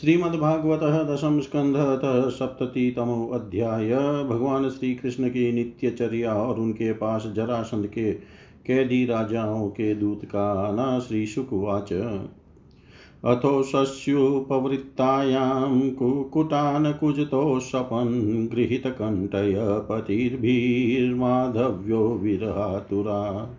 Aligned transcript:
श्रीमद्भागवत 0.00 0.80
दशम 0.82 1.40
स्कंध 1.40 1.76
सप्ततितमो 2.30 3.30
अध्याय 3.34 3.90
भगवान 4.28 4.70
श्री 4.70 4.94
कृष्ण 4.94 5.28
की 5.28 5.52
नित्यचर्या 5.52 6.34
और 6.34 6.58
उनके 6.58 6.92
पास 6.92 7.32
जरासंध 7.36 7.86
के 7.86 8.12
कैदी 8.66 9.06
राजाओं 9.06 9.68
के 9.68 9.94
दूत 9.94 10.24
का 10.24 10.52
आना 10.52 10.98
श्री 10.98 11.26
शुकवाच। 11.26 11.92
अथो 13.24 13.62
शस्युपवृत्तायां 13.62 15.90
कुकुटान् 15.90 16.92
कुजतोषपन् 16.92 18.48
गृहीतकण्ठय 18.48 19.54
पतिर्भिर्माधव्यो 19.58 22.20
विरहातुरा। 22.22 23.50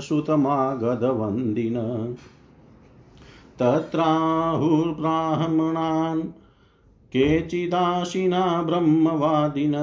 सुतमागधवन्दिन। 0.00 1.76
तत्राहुर्ब्राह्मणान् 3.58 6.22
केचिदाशिना 7.12 8.62
ब्रह्मवादिन 8.62 9.74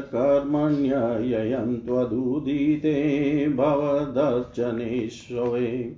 कर्मण्ययं 0.00 1.76
त्वदुदिते 1.76 3.48
भवदर्चनेष्वे 3.48 5.96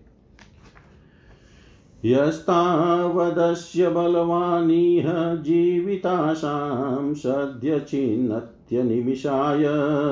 यस्तावदस्य 2.05 3.89
बलवानिह 3.89 5.35
जीविताशां 5.35 7.15
सद्यचिन्नत्यनिमिषाय 7.15 9.65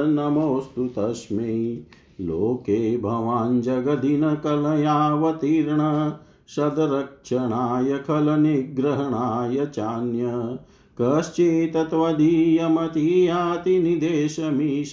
नमोऽस्तु 0.07 0.89
तस्मै। 0.99 1.79
लोके 2.21 2.99
भवान् 2.99 3.63
जगदिनकलयावतीर्ण 3.63 6.13
सदरक्षणाय 6.57 7.99
खलनिग्रहणाय 7.99 9.67
चान्य 9.67 10.59
कश्चित् 10.99 11.77
त्वदीयमतीयाति 11.91 13.79
निदेशमीश 13.83 14.93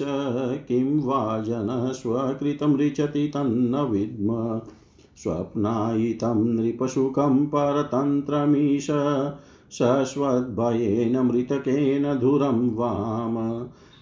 किं 0.68 1.00
वा 1.04 1.22
जनः 1.40 1.92
स्वकृतं 1.92 2.78
रिचति 2.78 3.28
तन्न 3.28 3.82
विद्म 3.84 4.60
स्वप्नायितं 5.18 6.44
नृपशुकं 6.54 7.46
परतन्त्रमीश 7.46 8.88
शश्वद्भयेन 9.72 11.18
मृतकेन 11.20 12.14
धुरं 12.20 12.70
वाम 12.76 13.38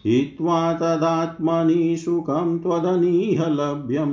हित्वा 0.06 0.62
तदात्मनि 0.74 1.96
सुखं 1.98 2.58
त्वदनीह 2.60 3.46
लभ्यं 3.48 4.12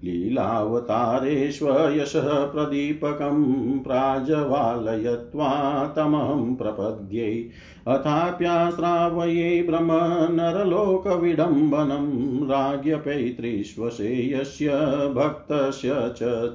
लीलावतारेष्वयशः 0.04 2.22
प्रदीपकं 2.22 3.80
प्राजवालयत्वा 3.80 5.94
तमहं 5.96 6.56
प्रपद्ये। 6.56 7.50
अथाप्याश्रावये 7.88 9.64
ब्रह्म 9.64 10.36
नरलोकविडम्बनं 10.36 12.48
राज्ञपैतृष्वसे 12.48 14.34
यस्य 14.34 14.70
भक्तस्य 15.14 15.92
च 15.94 16.50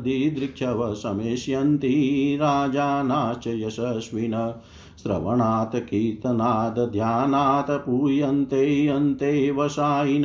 दिदृक्षव 0.03 0.95
समेष्यन्ति 0.95 2.39
राजानाश्च 2.41 3.47
यशस्विन। 3.47 4.55
श्रवणात् 5.03 5.77
कीर्तनात् 5.77 6.93
ध्यानात् 6.93 7.71
पूयन्ते 7.71 8.89
अन्ते 8.89 9.51
वशायिन 9.51 10.25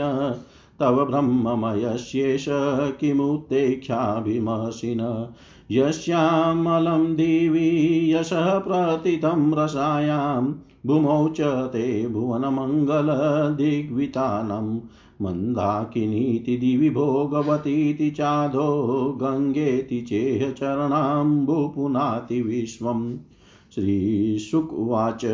तव 0.80 1.06
ब्रह्ममयस्येष 1.06 2.46
किमुत्तेख्याभिमसिन 3.00 5.27
यस्यामलं 5.72 7.15
दिवि 7.15 8.13
यशः 8.13 8.60
प्रतितं 8.60 9.56
रसायां। 9.56 10.53
भूमौ 10.86 11.30
च 11.30 11.42
ते 11.42 12.08
भुवनमङ्गलदिग्वितानं। 12.08 14.80
मन्दाकिनीति 15.22 16.58
दिवि 16.58 16.89
भोगवतीति 16.89 18.10
चाधो 18.10 19.18
गङ्गेति 19.22 20.01
चेह 20.01 20.51
चरणाम्बुपुनाति 20.51 22.42
विश्वम्। 22.42 23.18
उवाच 24.74 25.25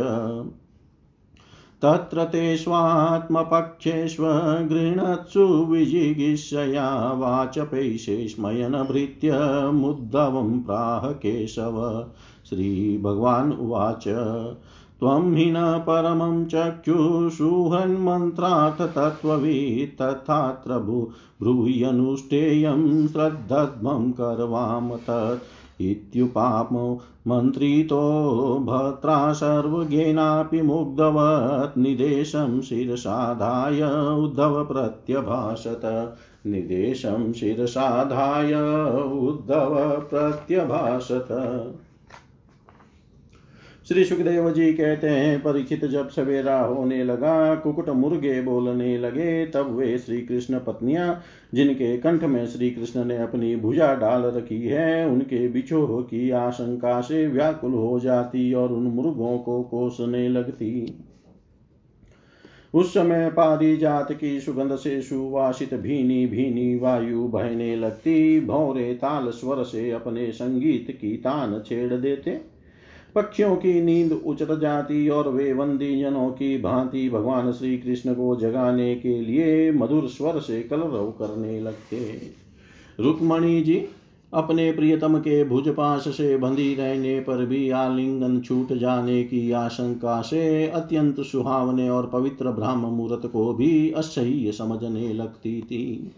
तत्र 1.82 2.24
ते 2.24 2.58
स्वात्मपक्षेष्वगृह्णत्सु 2.58 5.46
विजिगीषया 5.46 7.14
वाचपैशेष्मयनभृत्य 7.14 9.32
मुद्धवं 9.74 10.62
प्राह 10.62 11.12
केशव। 11.12 12.08
श्रीभगवान् 12.50 13.54
उवाच, 13.54 14.04
त्वं 15.00 15.36
हि 15.36 15.52
न 15.52 15.56
परमं 15.60 16.46
चक्षुषुहन्मन्त्रात् 16.46 18.82
तत्त्ववित् 18.82 20.02
तथात्र 20.02 21.06
ब्रूह्यनुष्ठेयं 21.42 23.08
श्रद्धध्मं 23.08 24.12
करवाम 24.12 24.96
तत् 24.96 25.42
इत्युपामो 25.82 27.00
मन्त्रितो 27.28 28.02
भद्रा 28.60 29.34
सर्वज्ञेनापि 29.34 30.62
मुग्धवत्। 30.62 31.78
निदेशं 31.78 32.62
शिरसाधाय 32.62 33.82
उद्धव 34.24 34.64
प्रत्यभाषत 34.64 36.16
निदेशं 36.48 37.34
शिरसाधाय 37.34 38.54
उद्धव 39.28 40.00
प्रत्यभाषत 40.10 41.28
श्री 43.90 44.04
सुखदेव 44.06 44.52
जी 44.52 44.74
कहते 44.74 45.10
हैं 45.10 45.40
परीक्षित 45.40 45.86
जब 45.86 46.10
सवेरा 46.10 46.60
होने 46.62 47.04
लगा, 47.04 47.56
कुकुट 47.56 47.90
मुर्गे 47.90 48.42
बोलने 48.42 48.98
लगे, 48.98 49.46
तब 49.46 49.76
वे 49.76 49.98
श्री 49.98 50.22
कृष्ण 50.22 50.60
पत्नियाँ, 50.60 51.24
जिनके 51.54 51.98
कंठ 51.98 52.24
में 52.24 52.48
श्री 52.48 52.70
कृष्ण 52.72 53.06
ने 53.06 53.18
अपनी 53.18 53.56
भुजा 53.56 53.96
डाल 53.96 54.22
रखी 54.22 54.62
है, 54.62 55.08
उनके 55.10 55.48
बिछोह 55.48 56.02
की 56.02 56.30
आशंका 56.32 57.02
से 57.02 57.28
व्याकुल 57.28 57.72
हो 57.72 58.00
जाती 58.00 58.54
और 58.54 58.74
उन 58.74 58.84
मुर्गों 58.84 59.38
को 59.38 59.64
कोसने 59.64 60.30
लगती। 60.30 61.04
उस 62.74 62.94
समय 62.94 63.30
पारी 63.30 63.78
जात 63.78 64.12
की 64.12 64.40
सुगंध 64.40 64.76
से 64.76 65.02
सुवासित 65.02 65.74
भीनी 65.74 66.28
भीनी 66.28 66.76
वायु 66.76 67.28
बहने 67.28 67.76
लगती, 67.76 68.40
भौरे 68.40 68.94
ताल 68.94 69.30
स्वर 69.30 69.64
से 69.64 69.92
अपने 69.92 70.32
संगीत 70.32 70.98
की 71.02 71.18
तान 71.18 71.64
छेड़ 71.66 71.94
देते। 71.94 72.49
पक्षियों 73.16 73.56
की 73.56 73.82
नींद 73.82 74.12
उचट 74.26 74.60
जाती 74.60 75.10
और 75.10 75.30
वे 75.30 75.54
वंदी 75.54 76.02
जनों 76.02 76.30
की 76.30 76.58
भांति 76.58 77.10
भगवान 77.10 77.52
श्री 77.52 77.78
कृष्ण 77.78 78.14
को 78.14 78.36
जगाने 78.36 78.96
के 78.96 79.20
लिए 79.22 79.72
मधुर 79.72 80.08
स्वर 80.08 80.40
से 80.40 80.62
कलरव 80.64 81.12
करने 81.12 81.60
लगते। 81.60 82.22
रुक्मणी 83.00 83.62
जी, 83.62 83.86
अपने 84.34 84.72
प्रियतम 84.72 85.18
के 85.18 85.44
भुजपाश 85.44 86.08
से 86.08 86.38
बंधी 86.38 86.76
रहने 86.76 87.20
पर 87.20 87.46
भी 87.46 87.70
आलिंगन 87.70 88.40
छूट 88.42 88.74
जाने 88.74 89.24
की 89.24 89.52
आशंका 89.52 90.22
से 90.22 90.68
अत्यंत 90.68 91.20
सुहावने 91.22 91.90
और 91.90 92.10
पवित्र 92.14 92.52
ब्राह्म 92.52 92.80
मुहूर्त 92.80 93.26
को 93.26 93.54
भी 93.54 93.92
असह्य 93.92 94.52
समझने 94.52 95.14
लगती 95.14 95.62
थी। 95.62 96.12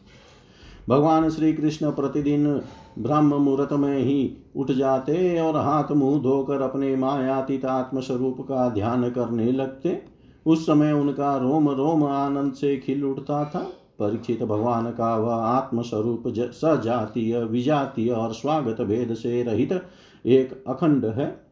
भगवान 0.90 1.30
श्री 1.30 1.54
कृष्ण 1.54 1.92
प्रतिदिन 1.92 2.62
ब्रह्म 3.00 3.36
मुहूर्त 3.36 3.74
में 3.74 3.98
ही 3.98 4.38
उठ 4.56 4.72
जाते 4.72 5.40
और 5.40 5.58
हाथ 5.58 5.92
मुँह 5.92 6.22
धोकर 6.22 6.62
अपने 6.62 6.96
मायातीत 6.96 7.66
आत्मस्वरूप 7.66 8.42
का 8.42 8.70
ध्यान 8.70 9.10
करने 9.10 9.52
लगते। 9.52 10.02
उस 10.46 10.66
समय 10.66 10.92
उनका 10.92 11.38
रोम 11.38 11.70
रोम 11.70 12.04
आनंद 12.04 12.54
से 12.54 12.78
खिल 12.78 13.06
उठता 13.06 13.46
था। 13.46 13.60
परीक्षित 14.00 14.44
भगवान 14.44 14.92
का 14.92 15.18
वह 15.18 15.34
आत्मस्वरूप 15.34 16.24
सजातीय, 16.28 17.44
विजातीय 17.44 18.10
और 18.10 18.34
स्वागत 18.34 18.82
भेद 18.82 19.14
से 19.14 19.44
रहित 19.44 19.86
एक 20.26 20.64
अखंड 20.68 21.06
है। 21.06 21.52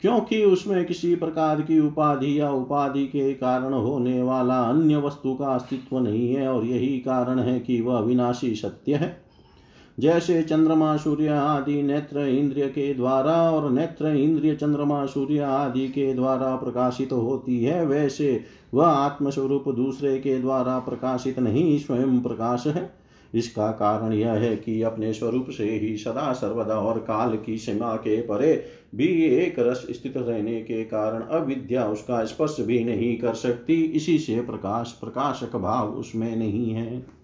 क्योंकि 0.00 0.44
उसमें 0.44 0.84
किसी 0.84 1.14
प्रकार 1.14 1.60
की 1.60 1.80
उपाधि 1.80 2.40
या 2.40 2.50
उपाधि 2.50 3.06
के 3.06 3.34
कारण 3.34 3.72
होने 3.72 4.22
वाला 4.22 4.62
अन्य 4.62 4.96
वस्तु 4.96 5.34
का 5.34 5.46
अस्तित्व 5.46 5.98
नहीं 5.98 6.34
है 6.34 6.48
और 6.48 6.64
यही 6.64 6.98
कारण 6.98 7.38
है 7.38 7.60
कि 7.60 7.80
वह 7.80 8.00
विनाशी 8.00 8.54
सत्य 8.54 8.94
है। 8.94 9.21
जैसे 9.98 10.42
चंद्रमा, 10.42 10.96
सूर्य 10.96 11.28
आदि 11.28 11.82
नेत्र 11.82 12.20
इंद्रिय 12.20 12.66
के 12.66 12.94
द्वारा 12.94 13.50
और 13.50 13.70
नेत्र 13.70 14.06
इंद्रिय 14.06 14.54
चंद्रमा, 14.54 15.06
सूर्य 15.06 15.38
आदि 15.38 15.88
के 15.88 16.14
द्वारा 16.14 16.56
प्रकाशित 16.56 17.12
होती 17.12 17.64
है, 17.64 17.86
वैसे 17.86 18.44
वह 18.74 18.86
आत्मस्वरूप 18.86 19.68
दूसरे 19.68 20.18
के 20.18 20.38
द्वारा 20.38 20.78
प्रकाशित 20.78 21.38
नहीं, 21.38 21.78
स्वयं 21.78 22.20
प्रकाश 22.20 22.66
है। 22.66 23.02
इसका 23.34 23.70
कारण 23.70 24.12
यह 24.12 24.32
है 24.32 24.56
कि 24.56 24.82
अपने 24.82 25.12
स्वरूप 25.12 25.46
से 25.50 25.64
ही 25.64 25.96
सदा, 25.96 26.32
सर्वदा 26.32 26.74
और 26.74 26.98
काल 26.98 27.38
की 27.46 27.58
सीमा 27.58 27.96
के 27.96 28.20
परे 28.20 28.64
भी 28.94 29.24
एक 29.24 29.58
रस 29.58 29.86
स्थित 29.90 30.16
रहने 30.16 30.60
के 30.60 30.84
कारण 30.84 31.22
अविद्या 31.22 31.86
उसका 31.86 32.24
स्पर्श 32.24 32.56
भी 32.60 32.84
नहीं 32.84 33.18
कर 33.18 33.34
सकती। 33.34 33.74
इसी 33.74 34.18
से 34.18 34.40
प्रकाश, 34.40 34.98
प्रकाशक 35.00 35.56
भाव 35.56 35.88
उसमें 35.90 36.36
नहीं 36.36 36.70
है। 36.70 37.21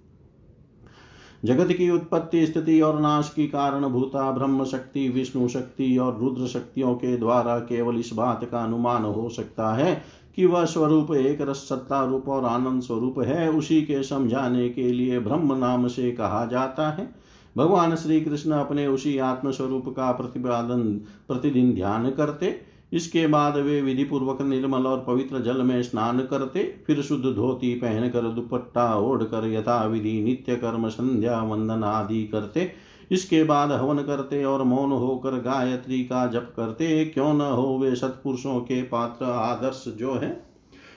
जगत 1.44 1.72
की 1.72 1.90
उत्पत्ति, 1.90 2.46
स्थिति 2.46 2.80
और 2.80 3.00
नाश 3.00 3.32
की 3.36 3.46
कारण 3.48 3.86
भूता 3.88 4.30
ब्रह्म 4.32 4.64
शक्ति 4.64 5.08
विष्णु 5.08 5.48
शक्ति 5.48 5.96
और 5.98 6.18
रुद्र 6.18 6.46
शक्तियों 6.46 6.94
के 6.94 7.16
द्वारा 7.16 7.58
केवल 7.58 7.96
इस 7.96 8.10
बात 8.12 8.44
का 8.44 8.58
अनुमान 8.58 9.04
हो 9.04 9.28
सकता 9.28 9.74
है 9.74 10.02
कि 10.36 10.46
वह 10.46 10.64
स्वरूप 10.64 11.12
एक 11.12 11.40
रस 11.40 11.56
सत्ता 11.56 12.04
रूप 12.04 12.28
और 12.28 12.44
आनंद 12.44 12.82
स्वरूप 12.82 13.18
है। 13.18 13.50
उसी 13.50 13.82
के 13.82 14.02
समझाने 14.02 14.68
के 14.68 14.92
लिए 14.92 15.18
ब्रह्म 15.18 15.54
नाम 15.54 15.88
से 15.88 16.10
कहा 16.12 16.44
जाता 16.46 16.90
है। 16.90 17.14
भगवान 17.56 17.94
श्री 17.96 18.20
कृष्ण 18.20 18.52
अपने 18.52 18.86
उसी 18.86 19.18
आत्मस्वरूप 19.18 19.88
का 19.88 20.12
प्रतिपादन 20.12 20.82
प्रतिदिन 21.28 21.74
ध्यान 21.74 22.10
करते 22.10 22.60
इसके 22.92 23.26
बाद 23.26 23.56
वे 23.56 23.82
विधि 23.82 24.04
पूर्वक 24.04 24.42
निर्मल 24.42 24.86
और 24.86 25.04
पवित्र 25.06 25.38
जल 25.38 25.62
में 25.62 25.82
स्नान 25.82 26.20
करते, 26.20 26.74
फिर 26.86 27.02
शुद्ध 27.02 27.24
धोती 27.24 27.74
पहनकर 27.74 28.20
दुपट्टा 28.20 28.96
ओढ़कर 28.96 29.52
यथा 29.52 29.84
विधि 29.84 30.22
नित्य 30.22 30.56
कर्म, 30.56 30.88
संध्या, 30.88 31.42
वंदन 31.42 31.84
आदि 31.84 32.24
करते। 32.24 32.72
इसके 33.10 33.44
बाद 33.44 33.72
हवन 33.72 33.98
करते 33.98 34.44
और 34.44 34.62
मौन 34.62 34.92
होकर 34.92 35.30
गायत्री 35.30 36.04
का 36.04 36.26
जप 36.26 36.52
करते। 36.56 37.04
क्यों 37.04 37.34
न 37.34 37.40
हो 37.40 37.78
वे 37.78 37.94
सत्पुरुषों 37.96 38.60
के 38.60 38.82
पात्र 38.82 39.24
आदर्श 39.24 39.84
जो 39.88 40.14
है। 40.14 40.48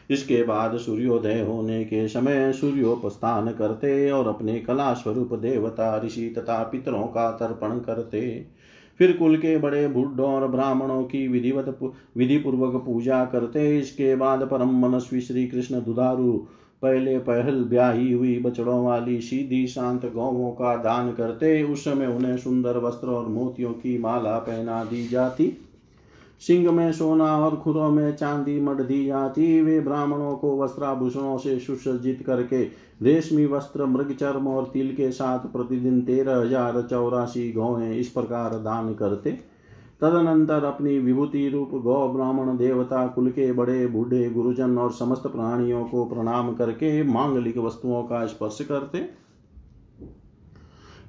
इसके 0.10 0.44
बाद 0.44 0.78
सूर्योदय 0.78 1.42
होने 1.42 1.84
के 1.84 2.08
समय 2.08 2.54
सूर्योपस्थान 2.54 3.52
करते 3.52 4.12
और 4.12 4.28
अपने 4.28 4.60
कला 4.60 4.94
स्वरूप 4.94 5.34
देवता, 5.34 6.02
ऋषि 6.06 6.30
तथा 6.38 6.64
पितरों 6.64 7.04
का 7.04 7.32
तर्पण 7.32 7.80
करते। 7.80 8.48
फिर 9.02 9.12
कुल 9.12 9.38
के 9.38 9.58
बड़े 9.58 9.88
बुढ़ों 9.88 10.28
और 10.34 10.48
ब्राह्मणों 10.48 11.04
की 11.04 11.28
विधिवत 11.28 11.80
विधि 12.18 12.38
पूर्वक 12.38 12.76
पूजा 12.86 13.24
करते 13.26 13.80
इसके 13.80 14.16
बाद 14.16 14.44
परम 14.52 14.76
मनस्वी 14.80 15.22
श्री 15.22 15.48
कृष्ण 15.48 15.82
दुधारू 15.82 16.34
पहले 16.82 17.18
पहल 17.20 17.64
ब्याही 17.64 18.12
हुई 18.12 18.38
बछड़ों 18.40 18.86
वाली 18.86 19.22
सीधी 19.22 19.68
शांत 19.68 20.06
गौवों 20.06 20.52
का 20.52 20.76
दान 20.76 21.12
करते 21.12 21.64
उस 21.64 21.84
समय 21.84 22.08
उन्हें 22.08 22.38
सुंदर 22.38 22.78
वस्त्र 22.78 23.08
और 23.08 23.28
मोतियों 23.28 23.74
की 23.74 23.98
माला 23.98 24.38
पहना 24.40 24.84
दी 24.84 25.08
जाती। 25.08 25.71
सिंह 26.42 26.72
में 26.72 26.92
सोना 26.92 27.26
और 27.38 27.56
खुरों 27.56 27.90
में 27.92 28.16
चांदी 28.16 28.60
मड 28.62 28.82
दी 28.82 29.06
जाती 29.06 29.62
वे 29.62 29.80
ब्राह्मणों 29.80 30.36
को 30.36 30.56
वस्त्राभूषणों 30.58 31.38
से 31.38 31.58
सुसज्जित 31.60 32.24
करके 32.26 32.64
रेशमी 33.02 33.46
वस्त्र, 33.46 33.86
मृग 33.86 34.16
चर्म 34.16 34.48
और 34.48 34.70
तिल 34.74 34.94
के 34.96 35.12
साथ 35.12 35.40
प्रतिदिन 35.40 36.02
तेरह 36.02 36.36
हज़ार 36.36 36.82
चौरासी 36.82 37.52
गौएँ 37.52 37.94
इस 37.96 38.10
प्रकार 38.10 38.54
दान 38.60 38.94
करते। 38.94 39.32
तदनंतर 40.02 40.64
अपनी 40.64 40.98
विभूति 41.00 41.48
रूप 41.50 41.70
गौ 41.84 42.08
ब्राह्मण 42.08 42.58
देवता, 42.58 43.06
कुल 43.08 43.30
के 43.30 43.52
बड़े, 43.54 43.88
बूढ़े, 43.88 44.30
गुरुजन 44.30 44.78
और 44.78 44.92
समस्त 44.92 45.28
प्राणियों 45.28 45.84
को 45.86 46.06
प्रणाम 46.06 46.54
करके 46.54 47.04
मांगलिक 47.04 47.58
वस्तुओं 47.58 48.04
का 48.04 48.26
स्पर्श 48.26 48.58
करते। 48.62 49.21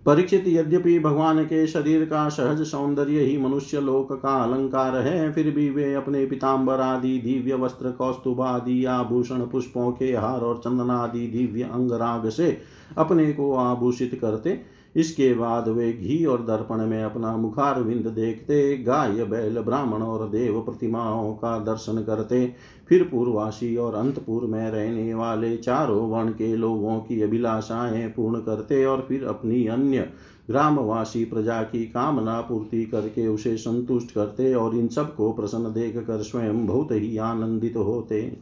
परीक्षित 0.06 0.44
यद्यपि 0.46 0.98
भगवान 0.98 1.44
के 1.44 1.66
शरीर 1.66 2.04
का 2.04 2.28
सहज 2.28 2.62
सौंदर्य 2.62 3.20
ही 3.20 3.36
मनुष्य 3.38 3.80
लोक 3.80 4.12
का 4.12 4.42
अलंकार 4.44 4.96
है, 4.96 5.32
फिर 5.32 5.50
भी 5.50 5.68
वे 5.70 5.94
अपने 5.94 6.24
पिताम्बर 6.26 6.80
आदि 6.80 7.18
दिव्य 7.18 7.54
वस्त्र, 7.54 7.90
कौस्तुभ 7.90 8.40
आदि, 8.40 8.84
आभूषण, 8.84 9.46
पुष्पों 9.46 9.90
के 9.92 10.12
हार 10.12 10.40
और 10.40 10.58
चंदनादि 10.58 11.26
दिव्य 11.26 11.62
अंगराग 11.62 12.28
से 12.28 12.56
अपने 12.98 13.32
को 13.32 13.54
आभूषित 13.54 14.18
करते। 14.20 14.60
इसके 14.96 15.32
बाद 15.34 15.68
वे 15.68 15.92
घी 15.92 16.24
और 16.24 16.42
दर्पण 16.42 16.86
में 16.86 17.02
अपना 17.04 17.36
मुखार 17.36 17.80
विंद 17.82 18.06
देखते, 18.06 18.76
गाय, 18.78 19.24
बैल, 19.24 19.60
ब्राह्मण 19.60 20.02
और 20.02 20.28
देव 20.28 20.60
प्रतिमाओं 20.60 21.32
का 21.34 21.58
दर्शन 21.58 22.02
करते। 22.02 22.44
फिर 22.92 23.02
पूर्ववासी 23.02 23.76
और 23.76 23.94
अंतपुर 23.94 24.42
में 24.44 24.70
रहने 24.70 25.14
वाले 25.14 25.56
चारों 25.56 26.10
वर्ण 26.10 26.28
के 26.28 26.56
लोगों 26.56 26.98
की 26.98 27.22
अभिलाषाएँ 27.22 28.08
पूर्ण 28.08 28.40
करते 28.40 28.84
और 28.84 29.04
फिर 29.08 29.24
अपनी 29.24 29.66
अन्य 29.66 30.08
ग्रामवासी 30.50 31.24
प्रजा 31.24 31.62
की 31.62 31.84
कामना 31.84 32.40
पूर्ति 32.40 32.84
करके 32.84 33.26
उसे 33.28 33.56
संतुष्ट 33.56 34.12
करते 34.12 34.54
और 34.54 34.76
इन 34.76 34.88
सबको 34.88 35.32
प्रसन्न 35.32 35.72
देख 35.72 35.96
कर 35.96 36.22
स्वयं 36.22 36.66
बहुत 36.66 36.92
ही 36.92 37.16
आनंदित 37.16 37.76
होते। 37.76 38.36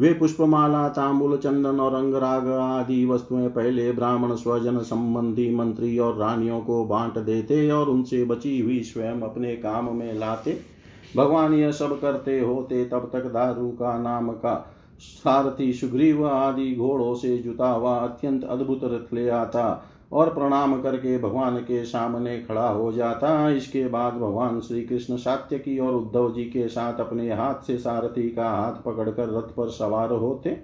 वे 0.00 0.12
पुष्पमाला, 0.12 0.88
तांबुल, 0.88 1.36
चंदन 1.36 1.80
और 1.80 1.94
अंगराग 1.94 2.48
आदि 2.48 3.04
वस्तुएँ 3.06 3.48
पहले 3.48 3.92
ब्राह्मण 3.92 4.34
स्वजन 4.34 4.78
संबंधी 4.78 5.54
मंत्री 5.54 5.98
और 5.98 6.16
रानियों 6.16 6.60
को 6.60 6.84
बांट 6.84 7.18
देते 7.18 7.70
और 7.70 7.88
उनसे 7.88 8.24
बची 8.24 8.60
हुई 8.60 8.82
स्वयं 8.82 9.20
अपने 9.20 9.56
काम 9.56 9.96
में 9.96 10.14
लाते। 10.14 10.73
भगवान 11.16 11.54
यह 11.54 11.70
सब 11.70 12.00
करते 12.00 12.38
होते 12.40 12.84
तब 12.84 13.10
तक 13.12 13.24
दारू 13.24 13.70
का, 13.70 13.98
नाम 13.98 14.30
का, 14.30 14.54
सारथी, 15.00 15.72
सुग्रीव 15.72 16.26
आदि 16.28 16.74
घोड़ों 16.74 17.14
से 17.14 17.36
जुता 17.38 17.68
हुआ 17.68 17.96
अत्यंत 17.98 18.44
अद्भुत 18.44 18.80
रथ 18.84 19.12
ले 19.14 19.28
आता 19.28 19.84
और 20.12 20.32
प्रणाम 20.34 20.80
करके 20.82 21.16
भगवान 21.18 21.56
के 21.58 21.84
सामने 21.84 22.38
खड़ा 22.38 22.68
हो 22.68 22.92
जाता। 22.92 23.48
इसके 23.50 23.86
बाद 23.88 24.14
भगवान 24.14 24.60
श्री 24.60 24.82
कृष्ण 24.82 25.16
सात्यकी 25.16 25.78
और 25.78 25.94
उद्धव 25.94 26.32
जी 26.34 26.44
के 26.44 26.68
साथ 26.68 27.00
अपने 27.00 27.32
हाथ 27.32 27.66
से 27.66 27.78
सारथी 27.78 28.28
का 28.30 28.48
हाथ 28.50 28.82
पकड़कर 28.82 29.28
रथ 29.28 29.54
पर 29.56 29.68
सवार 29.68 30.10
होते। 30.10 30.56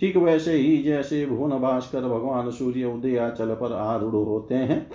ठीक 0.00 0.16
वैसे 0.16 0.52
ही 0.52 0.76
जैसे 0.82 1.24
भुवन 1.26 1.58
भास्कर 1.58 2.00
भगवान 2.00 2.50
सूर्य 2.50 2.84
उदयाचल 2.84 3.54
पर 3.54 3.72
आरूढ़ 3.72 4.14
होते 4.14 4.54
हैं। 4.54 4.86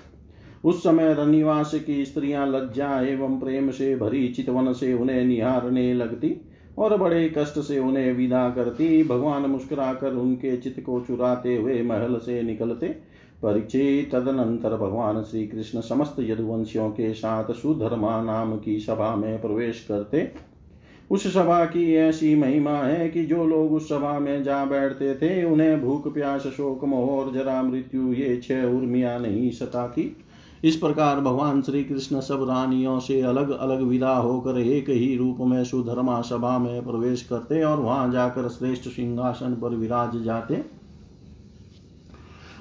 उस 0.64 0.84
समय 0.84 1.14
रनिवास 1.14 1.72
की 1.76 2.06
स्त्रियाँ 2.06 2.48
लज्जा 2.48 3.02
एवं 3.02 3.40
प्रेम 3.40 3.72
से 3.72 3.96
भरी 3.96 4.28
चितवन 4.28 4.74
से 4.74 4.94
उन्हें 4.94 5.26
निहारने 5.26 5.94
लगती 5.94 6.42
और 6.78 6.98
बड़े 6.98 7.34
कष्ट 7.38 7.60
से 7.60 7.80
उन्हें 7.80 8.14
विदा 8.14 8.50
करती। 8.50 9.04
भगवान 9.04 9.42
मुस्कुराकर 9.42 10.14
उनके 10.14 10.58
चित्त 10.58 10.80
को 10.80 11.00
चुराते 11.02 11.56
हुए 11.58 11.82
महल 11.82 12.18
से 12.18 12.42
निकलते। 12.42 12.88
परीक्षित 13.44 14.16
तदनंतर 14.16 14.76
भगवान 14.78 15.22
श्री 15.24 15.48
कृष्ण 15.48 15.82
समस्त 15.82 16.16
यदुवंशियों 16.20 16.90
के 16.90 17.14
साथ 17.14 17.54
सुधर्मा 17.54 18.22
नाम 18.24 18.58
की 18.58 18.80
सभा 18.80 19.16
में 19.16 19.42
प्रवेश 19.42 19.86
करते। 19.90 20.32
उस 21.12 21.34
सभा 21.34 21.66
की 21.66 21.96
ऐसी 21.96 22.36
महिमा 22.36 22.76
है 22.78 23.10
कि 23.10 23.26
जो 23.26 23.46
लोग 23.46 23.74
उस 23.74 23.90
सभा 23.90 24.20
में 24.20 24.44
जा 24.44 24.66
बैठते 24.66 25.16
थे, 25.16 25.44
उन्हें 25.44 25.82
भूख, 25.82 26.14
प्यास, 26.14 26.42
शोक 26.42 26.84
मोह 26.84 27.10
और 27.10 27.34
जरा 27.34 27.64
मृत्यु, 27.64 28.14
ये 28.14 28.38
छह 28.38 28.64
उर्मिया 28.64 29.18
नहीं 29.18 29.52
सताती। 29.52 30.16
इस 30.64 30.76
प्रकार 30.76 31.20
भगवान 31.20 31.62
श्री 31.62 31.84
कृष्ण 31.84 32.20
सब 32.20 32.46
रानियों 32.50 33.00
से 33.00 33.22
अलग 33.22 33.50
अलग 33.50 33.82
विदा 33.82 34.16
होकर 34.16 34.58
एक 34.58 34.90
ही 34.90 35.16
रूप 35.18 35.38
में 35.40 35.64
सुधर्मा 35.64 36.22
सभा 36.22 36.58
में 36.58 36.86
प्रवेश 36.86 37.22
करते 37.22 37.64
और 37.64 37.80
वहाँ 37.80 38.12
जाकर 38.12 38.50
श्रेष्ठ 38.50 38.90
सिंहासन 38.90 39.54
पर 39.62 39.70
विराज 39.70 40.24
जाते। 40.24 40.80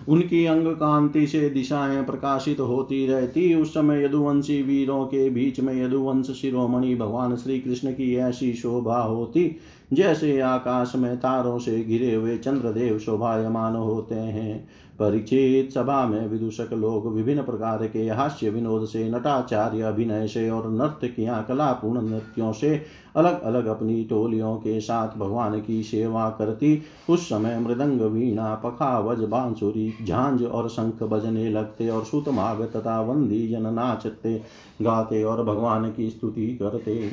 उनकी 0.08 0.44
अंग 0.46 0.66
कांति 0.66 1.26
से 1.26 1.48
दिशाएँ 1.50 2.02
प्रकाशित 2.04 2.60
होती 2.60 3.06
रहती। 3.06 3.54
उस 3.54 3.70
समय 3.70 4.04
यदुवंशी 4.04 4.62
वीरों 4.62 5.04
के 5.04 5.30
बीच 5.30 5.60
में 5.60 5.74
यदुवंश 5.84 6.30
शिरोमणि 6.30 6.94
भगवान 6.94 7.36
श्री 7.36 7.58
कृष्ण 7.60 7.92
की 7.92 8.14
ऐसी 8.16 8.52
शोभा 8.52 9.00
होती, 9.00 9.56
जैसे 9.92 10.40
आकाश 10.40 10.92
में 10.96 11.16
तारों 11.16 11.58
से 11.58 11.84
घिरे 11.84 12.14
हुए 12.14 12.36
चंद्रदेव 12.38 12.98
शोभायमान 12.98 13.76
होते 13.76 14.14
हैं। 14.14 14.68
परीक्षित 14.98 15.72
सभा 15.72 16.04
में 16.06 16.28
विदूषक 16.28 16.72
लोग 16.72 17.06
विभिन्न 17.14 17.42
प्रकार 17.42 17.86
के 17.86 18.08
हास्य 18.08 18.50
विनोद 18.50 18.86
से, 18.86 19.08
नटाचार्य 19.10 19.82
अभिनय 19.82 20.28
से 20.28 20.50
और 20.50 20.70
नर्तकियाँ 20.70 21.44
कलापूर्ण 21.44 22.02
नृत्यों 22.08 22.52
से 22.52 22.82
अलग 23.16 23.40
अलग 23.40 23.66
अपनी 23.66 24.04
टोलियों 24.04 24.56
के 24.56 24.80
साथ 24.80 25.16
भगवान 25.18 25.60
की 25.60 25.82
सेवा 25.82 26.28
करती। 26.30 26.82
उस 27.10 27.28
समय 27.28 27.58
मृदंग, 27.58 28.00
वीणा, 28.00 28.54
पखावज, 28.54 29.20
बांसुरी, 29.20 29.94
झांझ 30.04 30.42
और 30.42 30.68
शंख 30.68 31.02
बजने 31.02 31.50
लगते 31.50 31.88
और 31.88 32.04
सुतमाग 32.04 32.62
तथा 32.62 33.00
वंदी 33.00 33.48
जन 33.48 33.72
नाचते, 33.74 34.42
गाते 34.82 35.22
और 35.22 35.44
भगवान 35.44 35.90
की 35.90 36.11
स्तुति 36.11 36.46
करते। 36.46 37.11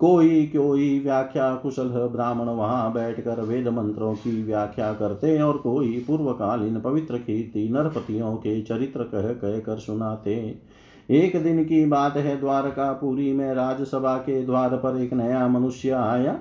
कोई 0.00 0.46
कोई 0.46 1.00
व्याख्या 1.00 1.54
कुशल 1.54 2.08
ब्राह्मण 2.12 2.44
वहाँ 2.44 2.92
बैठकर 2.92 3.40
वेद 3.40 3.68
मंत्रों 3.68 4.14
की 4.14 4.42
व्याख्या 4.42 4.92
करते 4.92 5.42
और 5.42 5.56
कोई 5.56 6.04
पूर्वकालीन 6.06 6.80
पवित्र 6.80 7.18
कीर्ति 7.18 7.68
नरपतियों 7.68 8.36
के 8.36 8.62
चरित्र 8.62 9.02
कह 9.02 9.32
कह 9.32 9.58
कर 9.58 9.78
सुनाते। 9.78 10.58
एक 11.10 11.42
दिन 11.42 11.64
की 11.64 11.86
बात 11.86 12.16
है 12.16 12.40
द्वारका 12.40 12.70
द्वारकापुरी 12.70 13.32
में 13.32 13.54
राजसभा 13.54 14.16
के 14.16 14.42
द्वार 14.42 14.76
पर 14.76 15.00
एक 15.00 15.12
नया 15.12 15.48
मनुष्य 15.48 15.90
आया। 15.90 16.40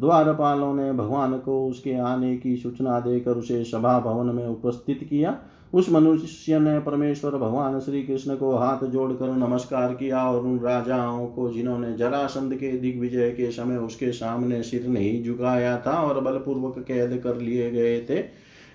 द्वारपालों 0.00 0.74
ने 0.74 0.92
भगवान 0.92 1.38
को 1.38 1.66
उसके 1.66 1.94
आने 1.94 2.36
की 2.36 2.56
सूचना 2.56 3.00
देकर 3.00 3.30
उसे 3.30 3.64
सभा 3.64 4.00
भवन 4.00 4.26
में 4.26 4.46
उपस्थित 4.46 5.06
किया। 5.10 5.38
उस 5.72 5.88
मनुष्य 5.90 6.58
ने 6.58 6.78
परमेश्वर 6.78 7.30
भगवान 7.30 7.78
श्री 7.80 8.02
कृष्ण 8.02 8.36
को 8.36 8.54
हाथ 8.56 8.84
जोड़कर 8.86 9.32
नमस्कार 9.32 9.94
किया 9.94 10.22
और 10.24 10.46
उन 10.46 10.58
राजाओं 10.58 11.26
को 11.26 11.52
जिन्होंने 11.52 11.92
जरासंध 11.96 12.54
के 12.54 12.70
दिग्विजय 12.72 13.30
के 13.30 13.50
समय 13.50 13.76
उसके 13.76 14.12
सामने 14.12 14.62
सिर 14.62 14.86
नहीं 14.86 15.22
झुकाया 15.24 15.76
था 15.86 15.92
और 16.02 16.20
बलपूर्वक 16.20 16.84
कैद 16.88 17.20
कर 17.24 17.36
लिए 17.36 17.70
गए 17.70 18.00
थे, 18.00 18.22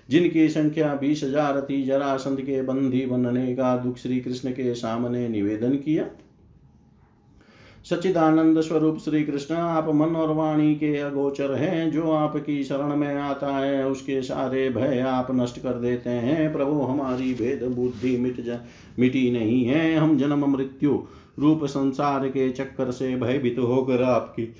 जिनकी 0.08 0.48
संख्या 0.48 0.94
बीस 0.94 1.24
हज़ार 1.24 1.60
थी, 1.60 1.82
जरासंध 1.84 2.40
के 2.40 2.62
बंदी 2.62 3.04
बनने 3.06 3.54
का 3.54 3.76
दुख 3.76 3.96
श्री 3.96 4.20
कृष्ण 4.20 4.50
के 4.50 4.74
सामने 4.74 5.28
निवेदन 5.28 5.76
किया। 5.76 6.04
सच्चिदानंद 7.84 8.60
स्वरूप 8.60 8.98
श्री 8.98 9.22
कृष्ण 9.24 9.54
आप 9.54 9.88
मन 9.94 10.16
और 10.16 10.32
वाणी 10.34 10.74
के 10.74 10.96
अगोचर 10.96 11.54
हैं, 11.54 11.90
जो 11.90 12.10
आपकी 12.12 12.64
शरण 12.64 12.96
में 12.96 13.14
आता 13.14 13.46
है, 13.46 13.86
उसके 13.86 14.22
सारे 14.22 14.68
भय 14.70 15.00
आप 15.00 15.28
नष्ट 15.30 15.58
कर 15.58 15.72
देते 15.72 16.10
हैं। 16.10 16.52
प्रभु, 16.52 16.80
हमारी 16.80 17.34
भेद 17.34 17.64
बुद्धि 17.64 18.16
मिट 18.16 18.40
जा, 18.40 18.58
मिटी 18.98 19.30
नहीं 19.30 19.64
है। 19.64 19.96
हम 19.96 20.16
जन्म 20.18 20.56
मृत्यु 20.56 20.98
रूप 21.38 21.64
संसार 21.64 22.28
के 22.28 22.50
चक्कर 22.50 22.90
से 22.90 23.16
भयभीत 23.16 23.58
होकर 23.58 24.02
आपकी 24.02 24.54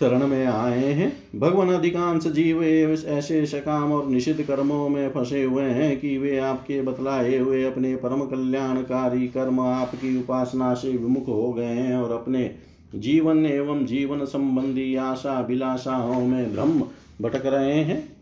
शरण 0.00 0.26
में 0.26 0.46
आए 0.46 0.92
हैं। 0.92 1.12
भगवान 1.36 1.68
अधिकांश 1.68 2.26
जीव 2.26 2.62
ऐसे 2.64 3.44
सकाम 3.46 3.92
और 3.92 4.06
निषिद्ध 4.06 4.42
कर्मों 4.42 4.88
में 4.88 5.08
फंसे 5.10 5.42
हुए 5.42 5.62
हैं 5.62 6.00
कि 6.00 6.16
वे 6.18 6.38
आपके 6.38 6.82
बतलाए 6.82 7.38
हुए 7.38 7.64
अपने 7.64 7.94
परम 7.96 8.20
कल्याणकारी 8.20 9.28
कर्म 9.28 9.60
आपकी 9.60 10.18
उपासना 10.18 10.74
से 10.74 10.90
विमुख 10.90 11.28
हो 11.28 11.52
गए 11.52 11.64
हैं 11.64 11.96
और 11.96 12.12
अपने 12.12 12.50
जीवन 12.94 13.46
एवं 13.46 13.84
जीवन 13.86 14.24
संबंधी 14.24 14.94
आशा 14.96 15.40
विलासाओं 15.40 16.26
में 16.26 16.52
भ्रम 16.54 16.80
भटक 17.20 17.46
रहे 17.46 17.80
हैं। 17.80 18.13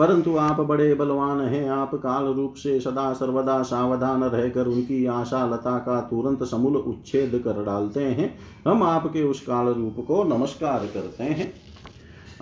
परंतु 0.00 0.36
आप 0.36 0.60
बड़े 0.60 0.94
बलवान 0.94 1.40
हैं। 1.40 1.68
आप 1.70 1.94
काल 1.94 2.24
रूप 2.24 2.54
से 2.54 2.80
सदा 2.80 3.12
सर्वदा 3.12 3.62
सावधान 3.62 4.24
रहकर 4.24 4.66
उनकी 4.66 5.06
आशा 5.06 5.44
लता 5.46 5.78
का 5.78 6.00
तुरंत 6.00 6.44
समूल 6.44 6.76
उच्छेद 6.76 7.40
कर 7.44 7.64
डालते 7.64 8.04
हैं। 8.04 8.38
हम 8.68 8.82
आपके 8.82 9.22
उस 9.22 9.40
काल 9.40 9.66
रूप 9.66 10.04
को 10.08 10.22
नमस्कार 10.24 10.86
करते 10.94 11.24
हैं। 11.24 11.52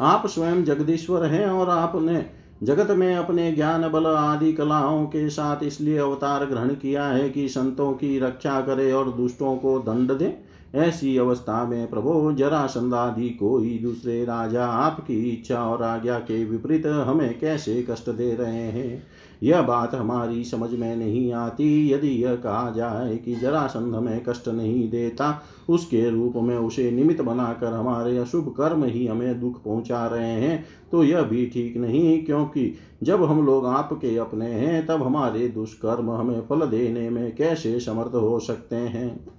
आप 0.01 0.27
स्वयं 0.27 0.65
जगदीश्वर 0.65 1.25
हैं 1.25 1.47
और 1.47 1.71
आपने 1.71 2.25
जगत 2.63 2.91
में 2.91 3.15
अपने 3.17 3.53
ज्ञान 3.53 3.89
बल 3.89 4.07
आदि 4.07 4.53
कलाओं 4.53 5.07
के 5.07 5.29
साथ 5.31 5.63
इसलिए 5.63 5.99
अवतार 5.99 6.45
ग्रहण 6.45 6.69
किया 6.69 7.05
है 7.05 7.31
कि 7.31 7.49
संतों 7.49 7.93
की 7.93 8.19
रक्षा 8.19 8.61
करे 8.61 8.93
और 8.93 9.11
दुष्टों 9.13 9.57
को 9.57 9.79
दंड 9.79 10.13
दे। 10.13 10.48
ऐसी 10.75 11.17
अवस्था 11.17 11.65
में 11.65 11.87
प्रभु 11.91 12.33
जरासंधादि 12.33 13.29
कोई 13.31 13.79
दूसरे 13.79 14.25
राजा 14.25 14.65
आपकी 14.65 15.23
इच्छा 15.31 15.63
और 15.63 15.83
आज्ञा 15.83 16.19
के 16.19 16.45
विपरीत 16.45 16.87
हमें 16.87 17.39
कैसे 17.39 17.83
कष्ट 17.91 18.11
दे 18.11 18.35
रहे 18.35 18.67
हैं? 18.69 19.03
यह 19.43 19.63
बात 19.63 19.95
हमारी 19.95 20.45
समझ 20.45 20.71
में 20.71 20.97
नहीं 20.97 21.33
आती। 21.33 21.93
यदि 21.93 22.09
यह 22.09 22.35
कहा 22.35 22.71
जाए 22.71 23.17
कि 23.17 23.35
जरासंध 23.35 23.95
हमें 23.95 24.23
कष्ट 24.25 24.49
नहीं 24.49 24.89
देता, 24.91 25.43
उसके 25.69 26.09
रूप 26.11 26.37
में 26.37 26.57
उसे 26.57 26.91
निमित्त 26.91 27.23
बनाकर 27.23 27.73
हमारे 27.73 28.17
अशुभ 28.19 28.55
कर्म 28.59 28.85
ही 28.85 29.07
हमें 29.07 29.41
दुख 29.41 29.63
पहुँचा 29.63 30.07
रहे 30.07 30.33
हैं 30.33 30.65
तो 30.93 31.05
यह 31.05 31.23
भी 31.23 31.47
ठीक 31.47 31.77
नहीं, 31.77 32.25
क्योंकि 32.25 32.73
जब 33.03 33.25
हम 33.25 33.45
लोग 33.47 33.67
आपके 33.67 34.17
अपने 34.17 34.47
हैं, 34.47 34.87
तब 34.87 35.03
हमारे 35.03 35.49
दुष्कर्म 35.49 36.11
हमें 36.11 36.41
फल 36.41 36.67
देने 36.67 37.11
में 37.11 37.35
कैसे 37.37 37.79
समर्थ 37.81 38.15
हो 38.15 38.39
सकते 38.41 38.77
हैं? 38.77 39.38